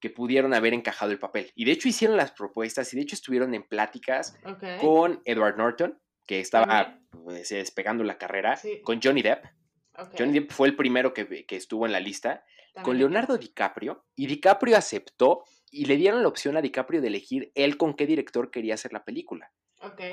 [0.00, 1.52] que pudieron haber encajado el papel.
[1.54, 4.36] Y de hecho hicieron las propuestas y de hecho estuvieron en pláticas
[4.80, 8.80] con Edward Norton, que estaba pues, despegando la carrera, Sí.
[8.82, 9.44] con Johnny Depp.
[10.18, 12.44] Johnny Depp fue el primero que, que estuvo en la lista,
[12.82, 12.96] con.
[12.96, 17.76] Leonardo DiCaprio, y DiCaprio aceptó y le dieron la opción a DiCaprio de elegir él
[17.76, 19.52] con qué director quería hacer la película.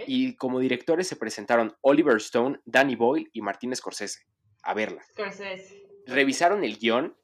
[0.08, 4.22] Y como directores se presentaron Oliver Stone, Danny Boyle y Martin Scorsese
[4.64, 5.04] a verla.
[5.04, 5.88] Scorsese.
[6.08, 7.16] Revisaron el guion,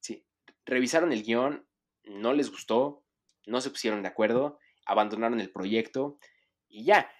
[0.00, 0.26] sí,
[0.66, 1.66] revisaron el guion,
[2.02, 3.04] no les gustó,
[3.46, 6.18] no se pusieron de acuerdo, abandonaron el proyecto
[6.68, 7.10] y ya.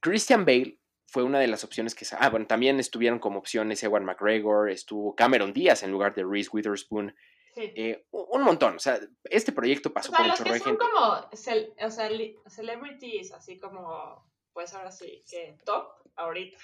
[0.00, 0.79] Christian Bale
[1.10, 2.06] fue una de las opciones que...
[2.18, 6.50] Ah, bueno, también estuvieron como opciones Ewan McGregor, estuvo Cameron Díaz en lugar de Reese
[6.52, 7.14] Witherspoon.
[7.56, 8.76] Eh, un montón.
[8.76, 10.78] O sea, este proyecto pasó o sea, por los que son gente.
[10.78, 12.08] como cel- o sea,
[12.48, 16.56] celebrities, así como, pues ahora sí, que top ahorita,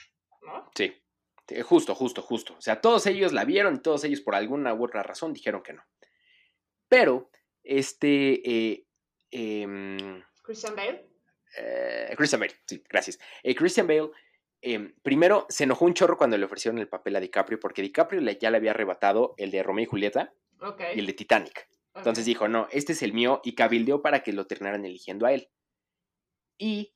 [0.43, 0.71] ¿no?
[0.77, 0.95] Sí,
[1.49, 2.55] sí, justo, justo, justo.
[2.57, 5.63] O sea, todos ellos la vieron y todos ellos por alguna u otra razón dijeron
[5.63, 5.83] que no.
[6.89, 7.31] Pero,
[7.65, 8.87] este, eh,
[9.33, 11.11] em, Christian Bale.
[11.59, 13.19] eh, Christian Bale, sí, gracias.
[13.43, 14.11] Eh, Christian Bale,
[14.75, 18.21] em, primero se enojó un chorro cuando le ofrecieron el papel a DiCaprio, porque DiCaprio
[18.21, 20.33] le- ya le había arrebatado el de Romeo y Julieta
[20.95, 21.69] y el de Titanic.
[21.95, 25.33] Entonces dijo, no, este es el mío y cabildeó para que lo terminaran eligiendo a
[25.33, 25.49] él.
[26.59, 26.93] Y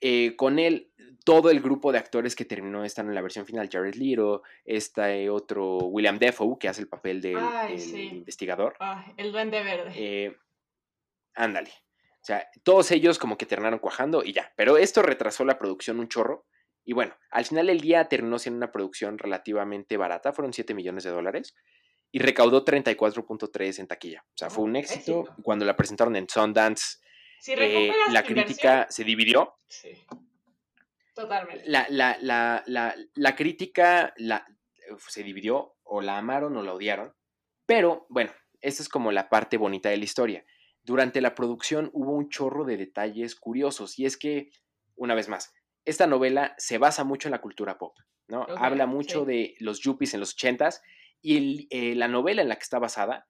[0.00, 0.92] eh, con él,
[1.24, 5.30] todo el grupo de actores que terminó están en la versión final, Jared Leto, este
[5.30, 8.02] otro William Defoe, que hace el papel del, Ay, del sí.
[8.08, 8.74] investigador.
[8.80, 9.92] Ay, el duende verde.
[9.96, 10.36] Eh,
[11.34, 11.70] ándale.
[12.20, 14.52] O sea, todos ellos como que terminaron cuajando y ya.
[14.56, 16.46] Pero esto retrasó la producción un chorro.
[16.84, 21.04] Y bueno, al final del día terminó siendo una producción relativamente barata, fueron 7 millones
[21.04, 21.54] de dólares.
[22.14, 24.22] Y recaudó 34.3 en taquilla.
[24.26, 25.20] O sea, fue Oh, un éxito.
[25.22, 25.42] éxito.
[25.42, 26.98] Cuando la presentaron en Sundance,
[27.40, 29.54] si eh, la crítica inversión, se dividió.
[29.66, 29.92] Sí.
[31.14, 31.64] Totalmente.
[31.66, 34.46] La, la, la, la, la crítica la,
[35.08, 37.14] se dividió, o la amaron o la odiaron.
[37.66, 40.44] Pero bueno, esa es como la parte bonita de la historia.
[40.82, 43.98] Durante la producción hubo un chorro de detalles curiosos.
[43.98, 44.50] Y es que,
[44.96, 45.52] una vez más,
[45.84, 47.96] esta novela se basa mucho en la cultura pop.
[48.28, 48.46] ¿no?
[48.56, 50.82] Habla mucho de los yuppies en los ochentas.
[51.20, 53.28] Y el, eh, la novela en la que está basada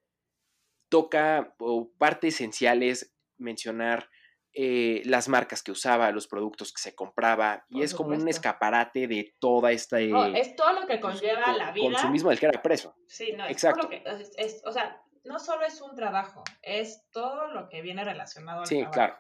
[0.89, 4.09] toca o parte esencial es mencionar
[4.55, 9.07] eh, las marcas que usaba, los productos que se compraba, y es como un escaparate
[9.09, 9.99] de toda esta...
[9.99, 11.85] eh, No, es todo lo que pues, conlleva co- la vida.
[11.91, 12.95] Consumismo del que era preso.
[13.07, 13.81] Sí, no, es Exacto.
[13.89, 17.69] todo lo que, es- es- o sea, no solo es un trabajo, es todo lo
[17.71, 18.93] que viene relacionado al Sí, trabajo.
[18.93, 19.17] claro.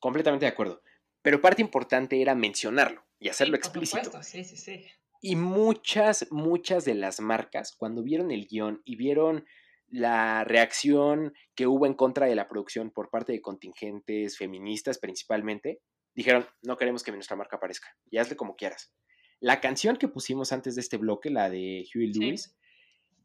[0.00, 0.82] Completamente de acuerdo.
[1.24, 4.04] Pero parte importante era mencionarlo y hacerlo explícito.
[4.04, 4.84] supuesto, sí, sí, sí.
[5.22, 9.46] Y muchas, muchas de las marcas, cuando vieron el guion y vieron
[9.88, 15.80] la reacción que hubo en contra de la producción por parte de contingentes feministas principalmente,
[16.14, 18.92] dijeron, no queremos que nuestra marca aparezca, y hazle como quieras.
[19.40, 22.20] La canción que pusimos antes de este bloque, la de Huey Sí.
[22.20, 22.54] Lewis,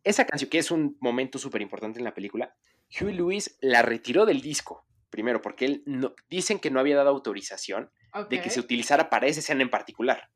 [0.06, 2.56] esa canción, que es un momento súper importante en la película,
[3.02, 7.10] Huey Lewis la retiró del disco, primero, porque él no, dicen que no había dado
[7.10, 7.92] autorización
[8.30, 10.30] de que se utilizara para esa escena en particular.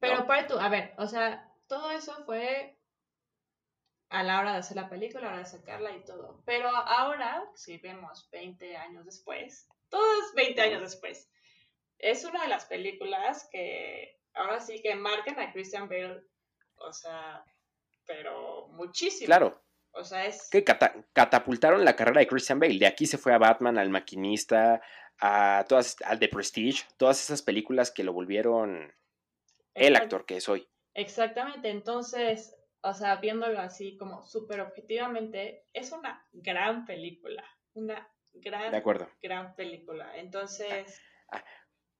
[0.00, 0.26] Pero ¿no?
[0.26, 2.78] para tú, a ver, o sea, todo eso fue
[4.10, 6.42] a la hora de hacer la película, a la hora de sacarla y todo.
[6.44, 11.30] Pero ahora, si vemos 20 años después, todos 20 años después,
[11.98, 16.22] es una de las películas que ahora sí que marcan a Christian Bale,
[16.76, 17.44] o sea,
[18.06, 19.26] pero muchísimo.
[19.26, 19.63] Claro,
[19.94, 20.48] O sea, es...
[20.50, 22.78] que cata- catapultaron la carrera de Christian Bale.
[22.78, 24.82] De aquí se fue a Batman, al Maquinista,
[25.20, 28.92] a todas, al The Prestige, todas esas películas que lo volvieron
[29.74, 30.68] el actor que es hoy.
[30.94, 38.70] Exactamente, entonces, o sea, viéndolo así como súper objetivamente, es una gran película, una gran,
[38.72, 39.08] De acuerdo.
[39.22, 40.16] gran película.
[40.16, 41.00] Entonces,
[41.32, 41.42] Ah.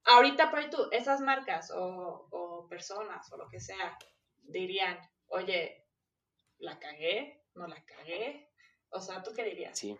[0.05, 3.97] ahorita por tú, esas marcas o, o personas o lo que sea,
[4.43, 5.85] dirían, oye,
[6.59, 7.41] ¿la cagué?
[7.55, 8.49] ¿No la cagué?
[8.89, 9.77] O sea, ¿tú qué dirías?
[9.77, 9.97] Sí.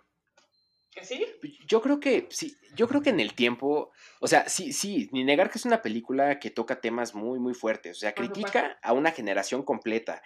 [0.91, 1.25] ¿Que sí?
[1.67, 3.91] Yo creo que sí, yo creo que en el tiempo,
[4.21, 7.53] o sea, sí, sí, ni negar que es una película que toca temas muy, muy
[7.53, 7.97] fuertes.
[7.97, 10.21] O sea, critica a una generación completa.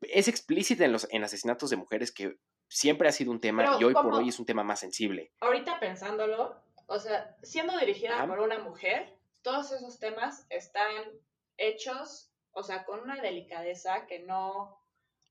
[0.00, 3.80] Es explícita en los en asesinatos de mujeres que siempre ha sido un tema Pero,
[3.80, 5.32] y hoy por hoy es un tema más sensible.
[5.40, 10.92] Ahorita pensándolo, o sea, siendo dirigida por una mujer, todos esos temas están
[11.56, 14.77] hechos, o sea, con una delicadeza que no,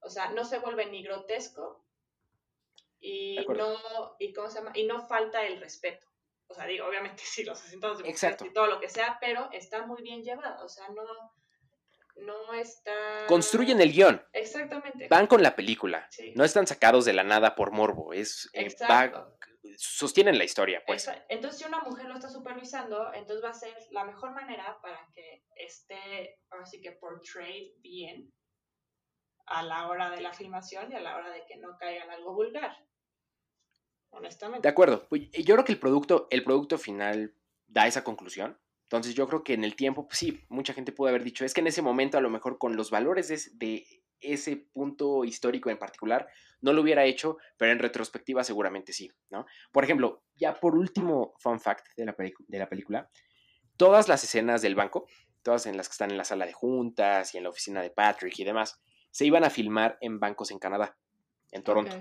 [0.08, 1.86] o sea, no se vuelve ni grotesco
[3.00, 3.78] y no,
[4.20, 6.08] y cómo se llama, y no falta el respeto.
[6.48, 8.46] O sea, digo, obviamente sí, los asesinatos de Exacto.
[8.46, 11.04] y todo lo que sea, pero está muy bien llevado, o sea, no,
[12.18, 13.26] no está...
[13.28, 15.08] Construyen el guion, Exactamente.
[15.10, 16.08] van con la película.
[16.10, 16.34] Sí.
[16.36, 19.38] No están sacados de la nada por morbo, es eh, va- Exacto.
[19.78, 21.08] sostienen la historia, pues.
[21.08, 24.80] Exa- Entonces, si una mujer lo está supervisando, entonces va a ser la mejor manera
[24.82, 28.34] para que esté, ahora sí que portrayed bien
[29.48, 32.12] a la hora de la filmación y a la hora de que no caiga en
[32.12, 32.78] algo vulgar.
[34.12, 34.68] De Honestamente.
[34.68, 35.08] acuerdo.
[35.10, 37.34] Pues, Yo creo que el producto, el producto final
[37.68, 38.58] da esa conclusión.
[38.84, 41.54] Entonces yo creo que en el tiempo, pues sí, mucha gente pudo haber dicho, es
[41.54, 43.86] que en ese momento a lo mejor con los valores de, ese- de
[44.22, 46.30] ese punto histórico en particular,
[46.62, 49.46] no lo hubiera hecho, pero en retrospectiva seguramente sí, ¿no?
[49.74, 53.10] Por ejemplo, ya por último fun fact de la, de la película,
[53.76, 55.06] todas las escenas del banco,
[55.44, 57.90] todas en las que están en la sala de juntas y en la oficina de
[57.92, 58.82] Patrick y demás,
[59.18, 60.96] se iban a filmar en bancos en Canadá,
[61.50, 62.00] en Toronto.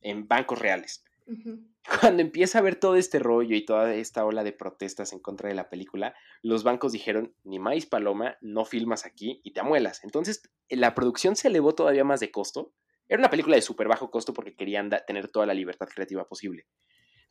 [0.00, 1.04] En bancos reales.
[2.00, 5.50] Cuando empieza a ver todo este rollo y toda esta ola de protestas en contra
[5.50, 10.02] de la película, los bancos dijeron, ni más paloma, no filmas aquí y te amuelas.
[10.02, 12.72] Entonces, la producción se elevó todavía más de costo.
[13.06, 16.66] Era una película de súper bajo costo porque querían tener toda la libertad creativa posible.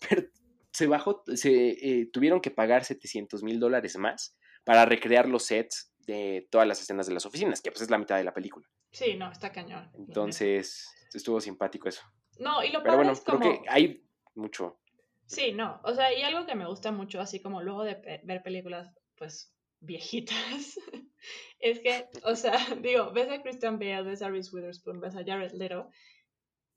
[0.07, 0.27] Pero
[0.71, 5.95] se bajó, se eh, tuvieron que pagar 700 mil dólares más para recrear los sets
[6.05, 8.69] de todas las escenas de las oficinas, que pues es la mitad de la película.
[8.95, 9.91] Sí, no, está cañón.
[9.93, 12.01] Entonces, estuvo simpático eso.
[12.39, 13.39] No, y lo Pero bueno, es como...
[13.39, 14.79] creo que hay mucho.
[15.25, 18.41] Sí, no, o sea, y algo que me gusta mucho, así como luego de ver
[18.41, 20.79] películas, pues, viejitas,
[21.59, 25.25] es que, o sea, digo, ves a Christian Bale, ves a Reese Witherspoon, ves a
[25.25, 25.89] Jared Leto,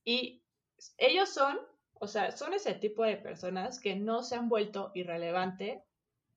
[0.03, 0.43] y
[0.97, 1.57] ellos son,
[1.93, 5.85] o sea, son ese tipo de personas que no se han vuelto irrelevante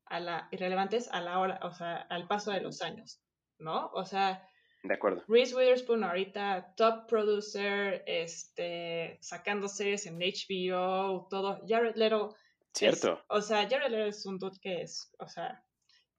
[0.06, 3.20] a la, irrelevantes a la hora, o sea, al paso de los años,
[3.58, 3.90] ¿no?
[3.94, 4.48] O sea,
[4.84, 5.24] de acuerdo.
[5.28, 11.62] Reese Witherspoon ahorita top producer, este, sacando series en HBO, todo.
[11.68, 12.36] Jared Leto.
[12.74, 13.22] Cierto.
[13.28, 15.64] o sea, Jared Leto es un dude que es, o sea,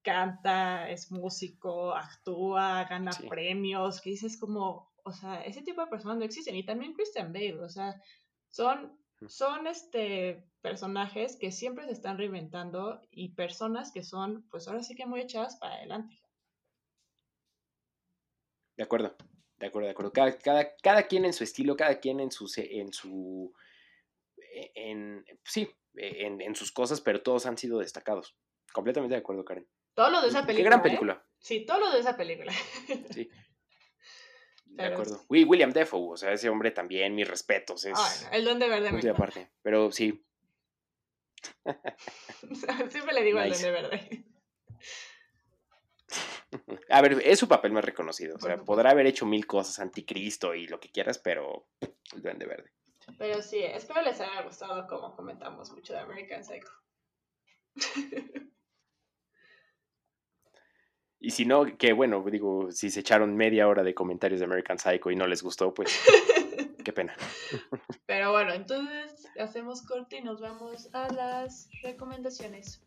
[0.02, 6.18] canta, es músico, actúa, gana premios, que dices como, o sea, ese tipo de personas
[6.18, 6.54] no existen.
[6.56, 8.00] Y también Christian Bale, o sea,
[8.50, 8.98] son,
[9.28, 14.94] son este, personajes que siempre se están reinventando y personas que son, pues ahora sí
[14.94, 16.21] que muy echadas para adelante.
[18.82, 19.14] De acuerdo,
[19.58, 20.12] de acuerdo, de acuerdo.
[20.12, 23.54] Cada, cada, cada quien en su estilo, cada quien en su, en su,
[24.36, 28.36] e, en, sí, e, en, sus cosas, pero todos han sido destacados.
[28.72, 29.68] Completamente de acuerdo, Karen.
[29.94, 30.56] Todo lo de esa película.
[30.56, 30.82] Qué gran ¿eh?
[30.82, 31.24] película.
[31.38, 32.52] Sí, todo lo de esa película.
[33.14, 33.30] Sí.
[34.64, 35.24] De acuerdo.
[35.28, 37.84] William Defoe, o sea, ese hombre también, mis respetos.
[37.84, 39.10] Es ah, el don de verde.
[39.10, 40.26] aparte, pero sí.
[42.90, 44.24] Siempre le digo el don de verde.
[46.90, 48.36] A ver, es su papel más reconocido.
[48.36, 51.92] O sea, podrá haber hecho mil cosas, anticristo y lo que quieras, pero el
[52.22, 52.70] duende verde.
[53.18, 56.70] Pero sí, espero les haya gustado como comentamos mucho de American Psycho.
[61.24, 64.80] Y si no, que bueno, digo, si se echaron media hora de comentarios de American
[64.80, 66.00] Psycho y no les gustó, pues
[66.84, 67.14] qué pena.
[68.06, 72.82] Pero bueno, entonces hacemos corte y nos vamos a las recomendaciones.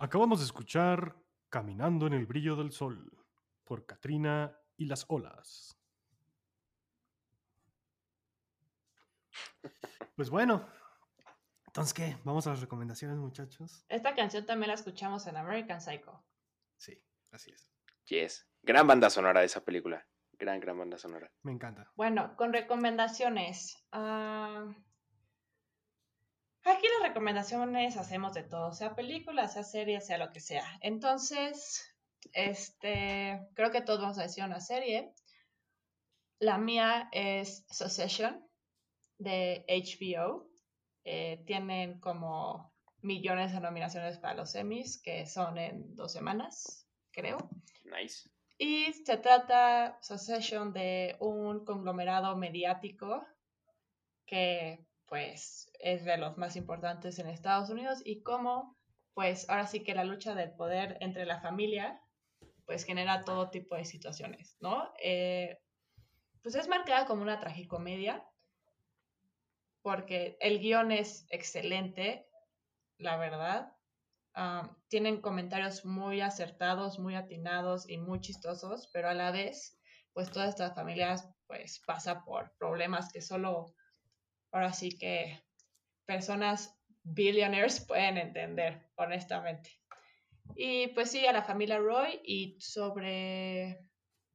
[0.00, 1.16] Acabamos de escuchar
[1.48, 3.10] Caminando en el brillo del sol
[3.64, 5.76] por Katrina y las olas.
[10.14, 10.68] Pues bueno,
[11.66, 12.16] entonces ¿qué?
[12.24, 13.84] Vamos a las recomendaciones, muchachos.
[13.88, 16.22] Esta canción también la escuchamos en American Psycho.
[16.76, 17.70] Sí, así es.
[18.06, 18.46] Yes.
[18.62, 20.06] Gran banda sonora de esa película.
[20.32, 21.32] Gran, gran banda sonora.
[21.42, 21.90] Me encanta.
[21.96, 23.76] Bueno, con recomendaciones.
[23.92, 24.72] Uh,
[26.70, 30.64] Aquí las recomendaciones hacemos de todo, sea película, sea serie, sea lo que sea.
[30.80, 31.82] Entonces,
[32.32, 35.14] este, creo que todos vamos a decir una serie.
[36.38, 38.46] La mía es Succession
[39.18, 40.50] de HBO.
[41.04, 47.38] Eh, tienen como millones de nominaciones para los Emmys, que son en dos semanas, creo.
[47.84, 48.28] Nice.
[48.58, 53.26] Y se trata Succession de un conglomerado mediático
[54.26, 58.76] que pues es de los más importantes en Estados Unidos y cómo
[59.14, 62.00] pues ahora sí que la lucha del poder entre la familia
[62.66, 64.92] pues genera todo tipo de situaciones, ¿no?
[65.02, 65.58] Eh,
[66.42, 68.24] pues es marcada como una tragicomedia
[69.82, 72.28] porque el guion es excelente,
[72.98, 73.72] la verdad.
[74.34, 79.80] Ah, tienen comentarios muy acertados, muy atinados y muy chistosos, pero a la vez,
[80.12, 83.74] pues todas estas familias pues pasa por problemas que solo
[84.52, 85.42] ahora sí que
[86.06, 89.70] personas billionaires pueden entender, honestamente.
[90.54, 93.78] Y pues sí, a la familia Roy y sobre,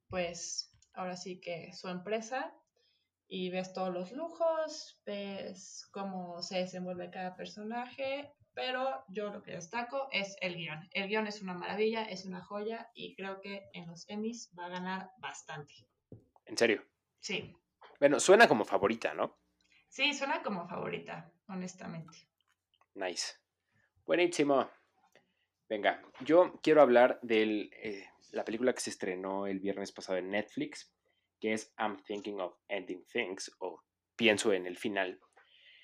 [0.07, 2.53] pues, ahora sí que su empresa
[3.27, 9.53] y ves todos los lujos, ves cómo se desenvuelve cada personaje, pero yo lo que
[9.53, 10.87] destaco es el guion.
[10.91, 14.67] El guion es una maravilla, es una joya y creo que en los Emmys va
[14.67, 15.73] a ganar bastante.
[16.45, 16.83] ¿En serio?
[17.19, 17.55] Sí.
[17.99, 19.39] Bueno, suena como favorita, ¿no?
[19.93, 22.17] Sí, suena como favorita, honestamente.
[22.95, 23.35] Nice.
[24.07, 24.67] Buenísimo.
[25.69, 30.31] Venga, yo quiero hablar de eh, la película que se estrenó el viernes pasado en
[30.31, 30.91] Netflix,
[31.39, 33.83] que es I'm Thinking of Ending Things, o
[34.15, 35.21] Pienso en el final.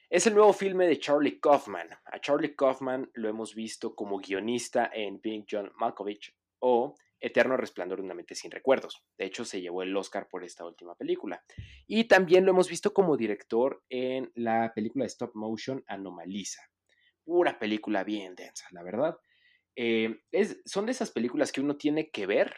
[0.09, 1.89] Es el nuevo filme de Charlie Kaufman.
[2.05, 7.99] A Charlie Kaufman lo hemos visto como guionista en Being John Malkovich o Eterno Resplandor
[7.99, 9.03] de una mente sin recuerdos.
[9.17, 11.43] De hecho, se llevó el Oscar por esta última película.
[11.87, 16.61] Y también lo hemos visto como director en la película de stop motion Anomalisa.
[17.23, 19.17] Pura película bien densa, la verdad.
[19.75, 22.55] Eh, es, son de esas películas que uno tiene que ver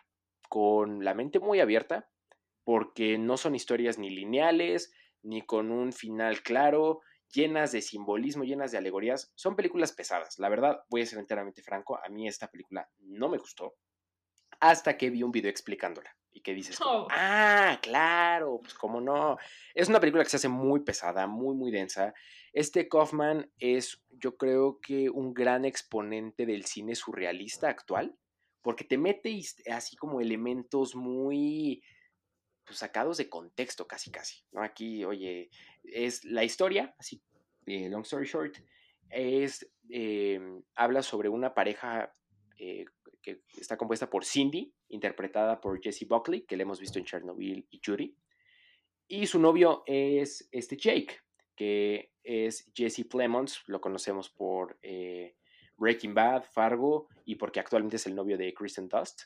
[0.49, 2.09] con la mente muy abierta,
[2.63, 4.93] porque no son historias ni lineales,
[5.23, 7.01] ni con un final claro,
[7.33, 9.31] llenas de simbolismo, llenas de alegorías.
[9.35, 10.39] Son películas pesadas.
[10.39, 13.75] La verdad, voy a ser enteramente franco, a mí esta película no me gustó
[14.61, 17.07] hasta que vi un video explicándola y que dices, Oh.
[17.11, 19.37] ah, claro, pues cómo no.
[19.73, 22.13] Es una película que se hace muy pesada, muy, muy densa.
[22.53, 28.15] Este Kaufman es, yo creo que un gran exponente del cine surrealista actual,
[28.61, 29.37] porque te mete
[29.71, 31.83] así como elementos muy
[32.63, 34.45] pues, sacados de contexto, casi, casi.
[34.51, 34.63] ¿no?
[34.63, 35.49] Aquí, oye,
[35.83, 37.21] es la historia, así,
[37.65, 38.55] eh, long story short,
[39.09, 40.39] es, eh,
[40.75, 42.13] habla sobre una pareja
[42.57, 42.85] eh,
[43.21, 47.67] que está compuesta por Cindy, interpretada por Jesse Buckley, que le hemos visto en Chernobyl
[47.69, 48.15] y Judy,
[49.07, 51.19] y su novio es este Jake,
[51.55, 55.35] que es Jesse Plemons, lo conocemos por eh,
[55.75, 59.23] Breaking Bad, Fargo, y porque actualmente es el novio de Kristen Dust.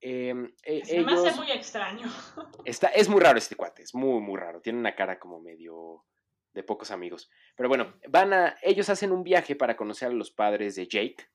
[0.00, 2.06] Em, e- Se me hace muy extraño.
[2.64, 4.60] Está, es muy raro este cuate, es muy, muy raro.
[4.60, 6.04] Tiene una cara como medio
[6.52, 7.30] de pocos amigos.
[7.56, 11.28] Pero bueno, van a, ellos hacen un viaje para conocer a los padres de Jake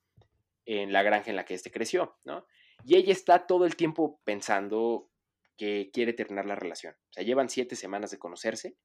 [0.70, 2.46] en la granja en la que este creció, ¿no?
[2.84, 5.10] Y ella está todo el tiempo pensando
[5.56, 6.94] que quiere terminar la relación.
[6.94, 8.76] O sea, llevan siete semanas de conocerse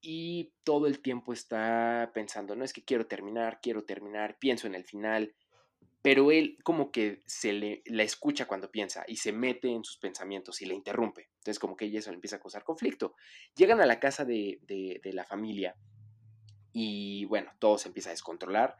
[0.00, 4.76] y todo el tiempo está pensando, no es que quiero terminar, quiero terminar, pienso en
[4.76, 5.34] el final,
[6.00, 9.98] pero él como que se le la escucha cuando piensa y se mete en sus
[9.98, 11.28] pensamientos y le interrumpe.
[11.38, 13.14] Entonces como que ella eso le empieza a causar conflicto.
[13.56, 15.74] Llegan a la casa de, de- de la familia
[16.72, 18.76] y bueno, todo se empieza a descontrolar.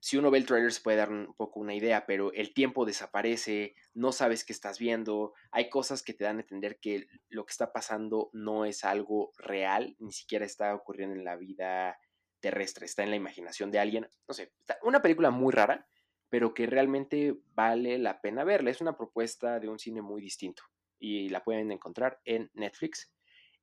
[0.00, 2.84] Si uno ve el trailer se puede dar un poco una idea, pero el tiempo
[2.84, 7.44] desaparece, no sabes qué estás viendo, hay cosas que te dan a entender que lo
[7.44, 11.98] que está pasando no es algo real, ni siquiera está ocurriendo en la vida
[12.40, 14.08] terrestre, está en la imaginación de alguien.
[14.28, 15.88] No sé, una película muy rara,
[16.28, 18.70] pero que realmente vale la pena verla.
[18.70, 20.62] Es una propuesta de un cine muy distinto
[20.98, 23.12] y la pueden encontrar en Netflix.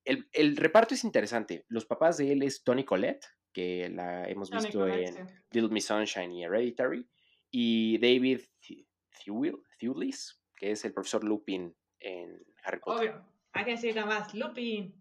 [0.05, 1.65] El, el reparto es interesante.
[1.69, 5.27] Los papás de él es Tony Collette, que la hemos visto en.
[5.51, 7.07] Little Miss Sunshine y Hereditary,
[7.51, 8.41] y David
[9.79, 13.11] Thewlis, que es el profesor Lupin en Harry Potter.
[13.11, 14.93] Obvio, hay que decir nada más, Lupin.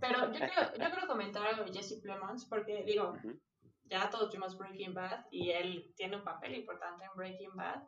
[0.00, 3.38] Pero yo quiero, yo quiero comentar algo de Jesse Plemons, porque digo, Ujú.
[3.84, 7.82] ya todos vimos Breaking Bad y él tiene un papel importante en Breaking Bad.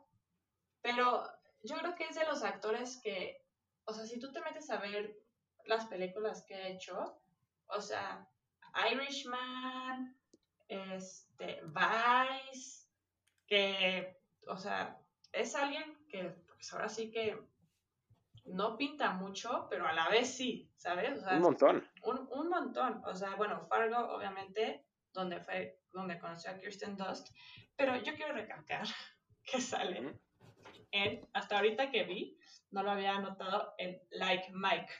[0.81, 1.23] Pero
[1.63, 3.43] yo creo que es de los actores que,
[3.85, 5.17] o sea, si tú te metes a ver
[5.65, 7.17] las películas que ha hecho,
[7.67, 8.27] o sea,
[8.91, 10.17] Irishman,
[10.67, 12.87] este, Vice,
[13.47, 14.17] que,
[14.47, 14.97] o sea,
[15.31, 17.37] es alguien que, pues ahora sí que
[18.45, 21.19] no pinta mucho, pero a la vez sí, ¿sabes?
[21.19, 21.87] O sea, Un montón.
[22.03, 23.01] un, un montón.
[23.05, 27.29] O sea, bueno, Fargo, obviamente, donde fue, donde conoció a Kirsten Dust.
[27.75, 28.83] Pero yo quiero recalcar
[29.43, 30.19] que sale Ujú.
[30.91, 32.37] en, hasta ahorita que vi,
[32.71, 34.91] no lo había anotado, en Like Mike.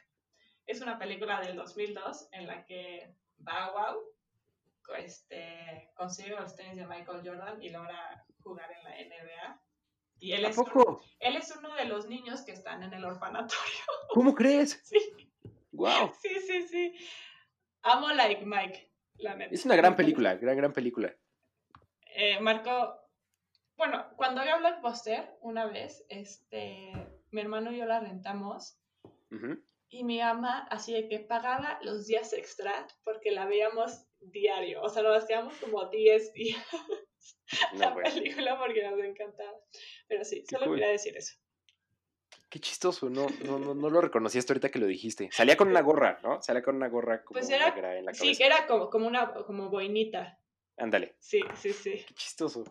[0.65, 4.11] Es una película del 2002 en la que Bow Wow
[4.97, 9.61] este, consigue los tenis de Michael Jordan y logra jugar en la NBA.
[10.19, 10.57] Y él ¿A es,
[11.19, 13.85] él uno de los niños que están en el orfanatorio.
[14.09, 14.79] ¿Cómo crees?
[14.83, 14.99] Sí.
[15.71, 16.13] ¡Wow!
[16.21, 16.95] Sí, sí, sí.
[17.81, 19.53] Amo Like Mike, la neta.
[19.53, 21.15] Es una gran película, gran, gran película.
[22.13, 22.99] Eh, marcó,
[23.77, 26.91] bueno, cuando había Blockbuster una vez, este,
[27.31, 28.77] mi hermano y yo la rentamos
[29.31, 29.63] Ujú.
[29.91, 34.89] Y mi mamá así de que pagaba los días extra porque la veíamos diario, o
[34.89, 36.65] sea, nos quedamos como 10 días
[37.73, 38.09] No, la bueno.
[38.11, 39.53] película porque nos encantaba.
[40.07, 40.77] Pero sí, Qué solo cool.
[40.77, 41.35] quería decir eso.
[42.49, 45.29] Qué chistoso, no, no, no, no lo reconocí hasta ahorita que lo dijiste.
[45.31, 46.41] Salía con una gorra, ¿no?
[46.41, 48.37] Salía con una gorra como Pues era- negra en la Sí, cabeza.
[48.39, 50.39] que era como, como una como boinita.
[50.77, 52.03] Ándale, Sí, sí, sí.
[52.07, 52.63] qué chistoso.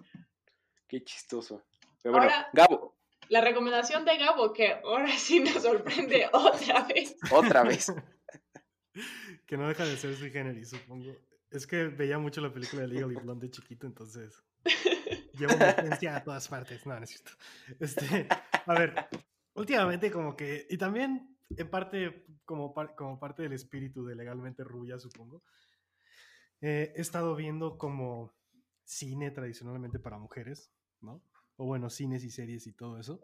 [0.88, 1.62] Qué chistoso.
[2.02, 2.89] Pero bueno, Ahora- Gabo,
[3.30, 7.16] La recomendación de Gabo, que ahora sí nos sorprende otra vez.
[7.30, 7.92] otra vez.
[9.46, 11.16] que no deja de ser su género, supongo.
[11.48, 14.42] Es que veía mucho la película de Legally Blonde de chiquito, entonces
[15.38, 16.84] llevo mi influencia a todas partes.
[16.84, 17.30] No, no es cierto.
[17.78, 18.26] Este,
[18.66, 19.08] a ver,
[19.54, 24.98] últimamente como que, y también en parte como, como parte del espíritu de Legalmente Rubia,
[24.98, 25.44] supongo,
[26.60, 28.34] eh, he estado viendo como
[28.82, 31.22] cine tradicionalmente para mujeres, ¿no?
[31.60, 33.20] O bueno, cines y series y todo eso.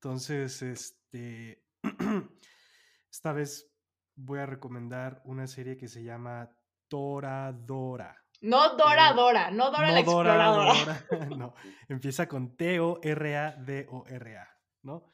[0.00, 1.62] Entonces, este,
[3.12, 3.70] esta vez
[4.16, 6.50] voy a recomendar una serie que se llama
[6.88, 8.24] Toradora.
[8.40, 11.06] No Dora Dora, no Dora la exploradora.
[11.38, 11.54] no,
[11.88, 14.48] empieza con T-O-R-A-D-O-R-A,
[14.82, 15.04] ¿no?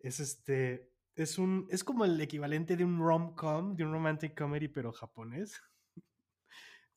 [0.00, 4.66] Es este, es un, es como el equivalente de un rom-com, de un romantic comedy,
[4.66, 5.62] pero japonés.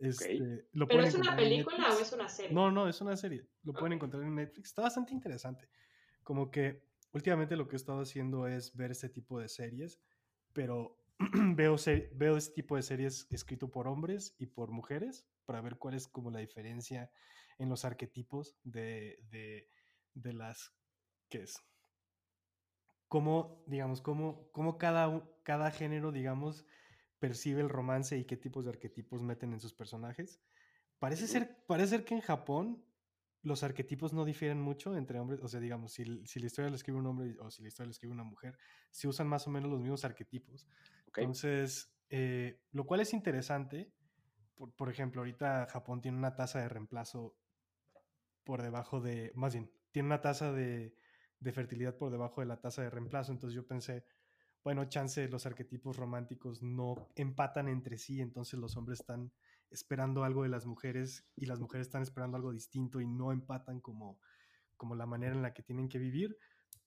[0.02, 2.54] Este, ¿Pero es una película o es una serie?
[2.54, 3.45] No, no, es una serie.
[3.64, 4.70] Lo pueden encontrar en Netflix.
[4.70, 5.70] Está bastante interesante.
[6.24, 6.84] Como que
[7.14, 10.02] últimamente lo que he estado haciendo es ver este tipo de series,
[10.54, 10.97] pero
[11.56, 11.76] veo,
[12.14, 16.08] veo este tipo de series escrito por hombres y por mujeres para ver cuál es
[16.08, 17.12] como la diferencia
[17.60, 19.70] en los arquetipos de, de,
[20.16, 20.74] de las...
[21.30, 21.62] ¿Qué es?
[23.08, 26.66] Cómo, digamos, cómo, cómo cada, cada género, digamos,
[27.22, 30.41] percibe el romance y qué tipos de arquetipos meten en sus personajes.
[30.97, 32.84] Parece ser, parece ser que en Japón
[33.43, 36.97] los arquetipos no difieren mucho entre hombres, o sea, digamos, si, la historia la escribe
[36.97, 38.57] un hombre o si la historia la escribe una mujer,
[38.89, 40.67] se usan más o menos los mismos arquetipos.
[41.15, 43.93] Entonces, eh, lo cual es interesante.
[44.76, 47.36] Por, ejemplo, ahorita Japón tiene una tasa de reemplazo
[48.43, 50.95] por debajo de, más bien, tiene una tasa de,
[51.39, 53.32] de fertilidad por debajo de la tasa de reemplazo.
[53.32, 54.05] Entonces yo pensé,
[54.64, 59.32] bueno, chance los arquetipos románticos no empatan entre sí, entonces los hombres están
[59.72, 63.80] esperando algo de las mujeres y las mujeres están esperando algo distinto y no empatan
[63.80, 64.20] como,
[64.78, 66.38] como la manera en la que tienen que vivir,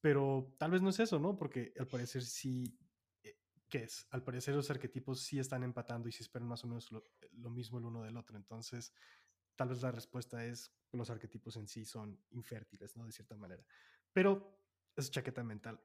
[0.01, 1.37] pero tal vez no es eso, ¿no?
[1.37, 2.79] Porque al parecer sí,
[3.25, 4.07] eh, ¿qué es?
[4.11, 7.03] Al parecer los arquetipos sí están empatando y sí esperan más o menos lo,
[7.33, 8.93] lo mismo el uno del otro, entonces
[9.57, 13.05] tal vez la respuesta es los arquetipos en sí son infértiles, ¿no?
[13.05, 13.65] De cierta manera.
[14.13, 14.61] Pero
[14.95, 15.81] es chaqueta mental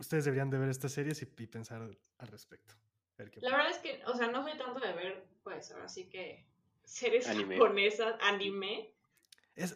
[0.00, 2.74] ustedes deberían de ver estas series y, pensar al respecto.
[3.16, 6.46] la verdad es que, o sea, no soy tanto de ver, pues, ahora sí que
[6.84, 8.94] series japonesas, anime.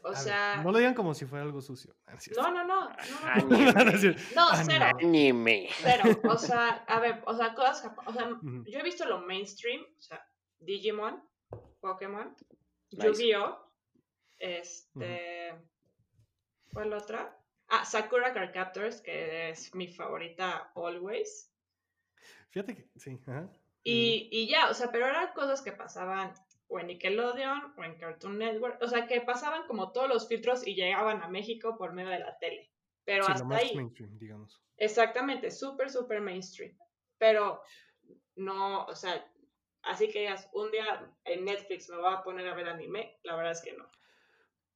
[0.02, 1.94] o sea, no lo digan como si fuera algo sucio.
[2.36, 2.88] No, no, no.
[4.34, 4.86] No, cero.
[4.98, 5.68] Anime.
[5.82, 6.20] Cero.
[6.24, 7.92] O sea, a ver, o sea, cosas.
[8.06, 8.30] O sea,
[8.66, 10.26] yo he visto lo mainstream, o sea,
[10.58, 11.22] Digimon,
[11.80, 12.34] Pokémon,
[12.90, 13.58] Yu-Gi-Oh!
[14.38, 15.54] Este.
[16.72, 17.43] ¿Cuál otra?
[17.68, 21.50] Ah, Sakura Card Captors, que es mi favorita always.
[22.50, 23.18] Fíjate que sí.
[23.82, 26.32] Y, y ya, o sea, pero eran cosas que pasaban
[26.68, 30.66] o en Nickelodeon o en Cartoon Network, o sea, que pasaban como todos los filtros
[30.66, 32.70] y llegaban a México por medio de la tele.
[33.04, 33.74] Pero hasta ahí.
[33.76, 34.62] mainstream, digamos.
[34.76, 36.76] Exactamente, súper, súper mainstream.
[37.18, 37.62] Pero
[38.36, 39.30] no, o sea,
[39.82, 43.36] así que ya un día en Netflix me voy a poner a ver anime, la
[43.36, 43.88] verdad es que no.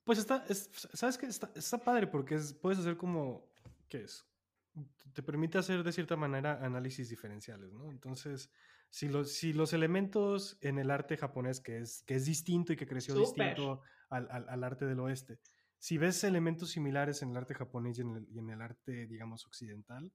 [0.09, 0.43] Pues está,
[0.95, 1.27] ¿sabes qué?
[1.27, 3.47] Está, está, padre porque es, puedes hacer como,
[3.91, 4.27] ¿qué es?
[5.13, 7.91] Te permite hacer de cierta manera análisis diferenciales, ¿no?
[7.91, 8.51] Entonces,
[8.89, 12.77] si los, si los elementos en el arte japonés, que es, que es distinto y
[12.77, 15.41] que creció distinto al, al, arte del oeste,
[15.79, 19.07] si ves elementos similares en el arte japonés y en el, y en el arte,
[19.09, 20.11] digamos, occidental,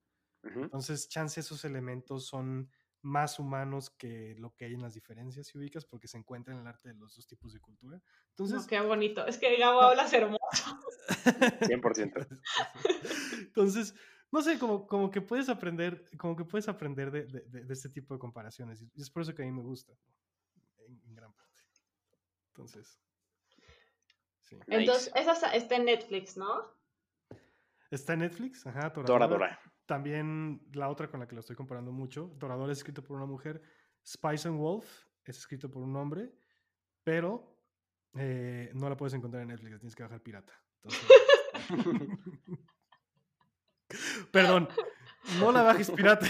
[0.55, 2.67] entonces, chance esos elementos son
[3.03, 6.61] más humanos que lo que hay en las diferencias si ubicas, porque se encuentra en
[6.61, 8.01] el arte de los dos tipos de cultura.
[8.29, 9.25] Entonces, qué bonito.
[9.27, 10.79] Es que Gabo hablas hermoso.
[11.59, 12.27] 100%.
[13.39, 13.93] Entonces,
[14.31, 18.13] no sé, como, como que puedes aprender, como que puedes aprender de, de, este tipo
[18.13, 18.81] de comparaciones.
[18.81, 19.93] Y es por eso que a mí me gusta,
[20.87, 21.61] en, gran parte.
[22.47, 22.99] Entonces,
[24.41, 24.57] sí.
[24.67, 26.73] Entonces, esa está en Netflix, ¿no?
[27.91, 29.59] Está en Netflix, ajá, Toradora.
[29.85, 33.25] También la otra con la que lo estoy comparando mucho, Dorador es escrito por una
[33.25, 33.61] mujer,
[34.05, 34.85] Spice and Wolf
[35.25, 36.33] es escrito por un hombre,
[37.03, 37.57] pero
[38.15, 40.53] eh, no la puedes encontrar en Netflix, tienes que bajar pirata.
[44.31, 44.69] Perdón,
[45.39, 46.27] no la bajes pirata.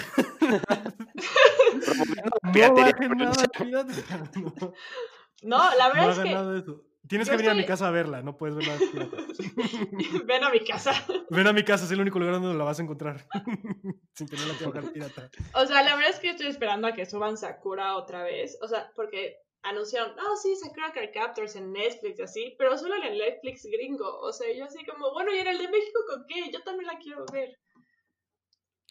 [2.44, 3.94] no bajes nada pirata.
[5.44, 5.58] No.
[5.76, 6.93] la verdad es que...
[7.08, 8.78] Tienes que venir a mi casa a verla, no puedes verla.
[10.26, 10.94] Ven a mi casa.
[11.30, 13.28] Ven a mi casa, es el único lugar donde la vas a encontrar.
[14.14, 15.30] Sin tenerla que bajar pirata.
[15.54, 18.58] O sea, la verdad es que estoy esperando a que suban Sakura otra vez.
[18.62, 23.04] O sea, porque anunciaron, no, sí, Sakura Card Captors en Netflix, así, pero solo en
[23.04, 24.20] el Netflix gringo.
[24.22, 26.52] O sea, yo así como, bueno, ¿y en el de México con qué?
[26.54, 27.60] Yo también la quiero ver.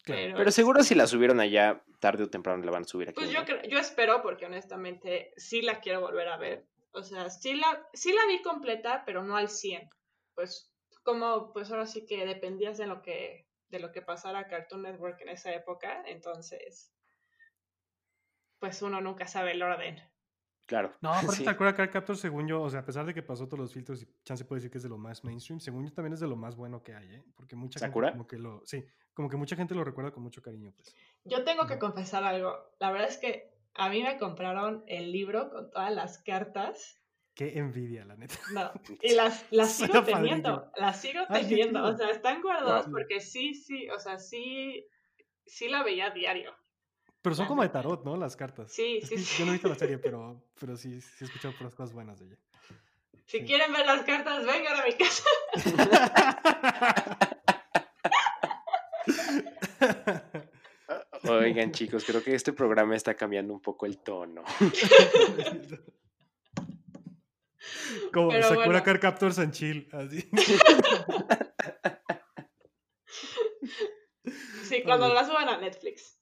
[0.05, 3.15] Pero, pero, seguro si la subieron allá, tarde o temprano la van a subir aquí.
[3.15, 6.67] Pues yo, yo espero, porque honestamente sí la quiero volver a ver.
[6.93, 9.89] O sea, sí la, sí la vi completa, pero no al 100.
[10.35, 14.83] Pues como, pues ahora sí que dependías de lo que, de lo que pasara Cartoon
[14.83, 16.93] Network en esa época, entonces,
[18.59, 20.01] pues uno nunca sabe el orden.
[20.65, 20.95] Claro.
[21.01, 23.47] No, aparte te acuerdas Card Captor, según yo, o sea, a pesar de que pasó
[23.47, 25.93] todos los filtros y chance puede decir que es de lo más mainstream, según yo
[25.93, 27.23] también es de lo más bueno que hay, ¿eh?
[27.35, 28.07] Porque mucha ¿Sakura?
[28.07, 30.95] gente como que lo, sí, como que mucha gente lo recuerda con mucho cariño, pues.
[31.25, 32.75] Yo tengo que confesar algo.
[32.79, 36.99] La verdad es que a mí me compraron el libro con todas las cartas.
[37.35, 38.35] Qué envidia, la neta.
[38.53, 38.71] No,
[39.01, 41.83] y las, las sigo teniendo, las sigo teniendo.
[41.83, 44.85] O sea, están guardadas porque sí, sí, o sea, sí,
[45.45, 46.53] sí la veía a diario.
[47.23, 48.17] Pero son como de tarot, ¿no?
[48.17, 48.71] Las cartas.
[48.73, 49.39] Sí, Es sí, sí.
[49.39, 52.19] Yo no he visto la serie, pero, pero sí, sí he escuchado puras cosas buenas
[52.19, 52.37] de ella.
[53.25, 53.45] Si Sí.
[53.45, 55.23] quieren ver las cartas, vengan a mi casa.
[61.29, 64.43] Oigan, chicos, creo que este programa está cambiando un poco el tono.
[68.11, 68.83] Como Pero Sakura bueno.
[68.83, 70.29] Card Captor Sanchil, así.
[74.63, 76.19] Sí, cuando la suban a Netflix.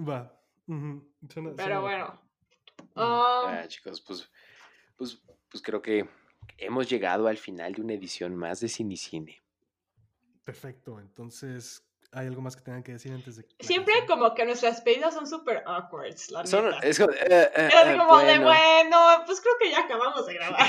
[0.00, 0.36] Va.
[0.66, 2.20] suena Pero bueno.
[2.96, 4.28] Um, Ah, chicos, pues,
[4.96, 6.08] pues, pues creo que
[6.58, 9.40] hemos llegado al final de una edición más de Cinicine.
[10.42, 11.85] Perfecto, entonces,
[12.16, 14.18] ¿hay algo más que tengan que decir antes de siempre canción?
[14.18, 16.78] como que nuestras pedidas son súper awkward, la Son- neta.
[16.80, 18.98] es como, eh, eh, Era así eh, como de, bueno.
[19.26, 20.66] pues creo que ya acabamos de grabar.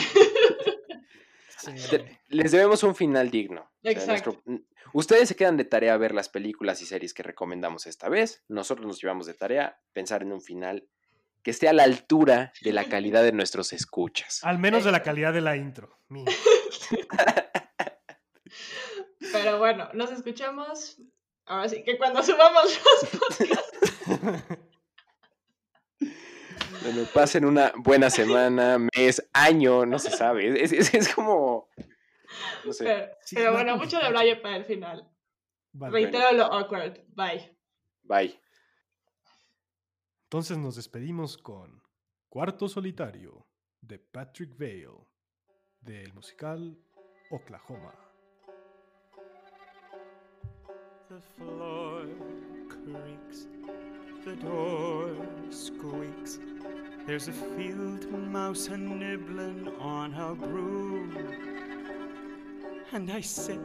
[1.58, 1.72] Sí.
[2.30, 3.62] Les debemos un final digno.
[3.62, 4.38] O sea, Exacto.
[4.46, 8.10] nuestro- ustedes se quedan de tarea a ver las películas y series que recomendamos esta
[8.10, 8.44] vez.
[8.48, 10.88] Nosotros nos llevamos de tarea pensar en un final
[11.44, 14.44] que esté a la altura de la calidad de nuestros escuchas.
[14.44, 15.98] Al menos de la calidad de la intro.
[19.32, 20.98] Pero bueno, nos escuchamos.
[21.48, 24.44] Ahora sí que cuando subamos los
[26.84, 30.62] Bueno, pasen una buena semana, mes, año, no se sabe.
[30.64, 31.70] Es, es- es como.
[32.66, 33.12] No sé.
[33.32, 35.10] Pero, bueno, mucho de Brian para el final.
[35.72, 35.94] Vale.
[35.94, 37.00] Reitero lo awkward.
[37.10, 37.58] Bye.
[38.04, 38.40] Bye.
[40.24, 41.82] Entonces nos despedimos con
[42.30, 43.48] Cuarto Solitario
[43.82, 45.08] de Patrick Vale
[45.80, 46.78] del musical
[47.32, 47.94] Oklahoma.
[51.10, 52.02] The floor
[52.68, 53.48] creaks,
[54.26, 55.10] the door
[55.50, 56.40] squeaks.
[57.06, 61.18] There's a field mouse a nibbling on her broom.
[62.92, 63.62] And I sit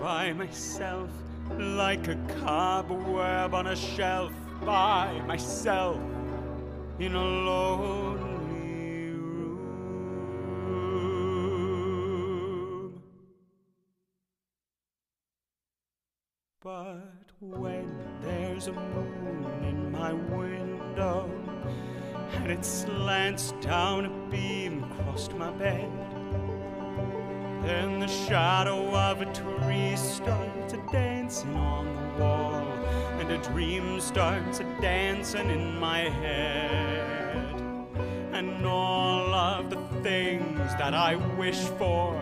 [0.00, 1.10] by myself
[1.56, 4.32] like a cobweb on a shelf
[4.64, 6.00] by myself
[6.98, 8.09] in a lonely
[17.40, 17.90] when
[18.20, 21.30] there's a moon in my window
[22.34, 25.90] and it slants down a beam across my bed,
[27.64, 32.68] then the shadow of a tree starts a dancing on the wall,
[33.18, 37.54] and a dream starts a dancing in my head.
[38.32, 42.20] And all of the things that I wish for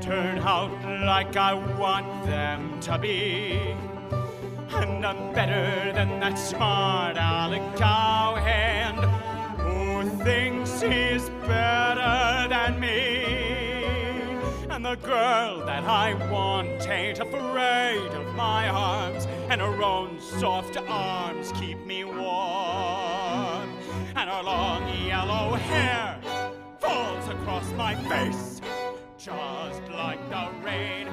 [0.00, 0.72] turn out
[1.04, 3.76] like I want them to be.
[4.70, 8.98] And I'm better than that smart aleck cowhand
[9.60, 13.24] who thinks he's better than me.
[14.68, 20.76] And the girl that I want ain't afraid of my arms, and her own soft
[20.76, 23.70] arms keep me warm.
[24.14, 26.20] And her long yellow hair
[26.78, 28.60] falls across my face,
[29.18, 31.08] just like the rain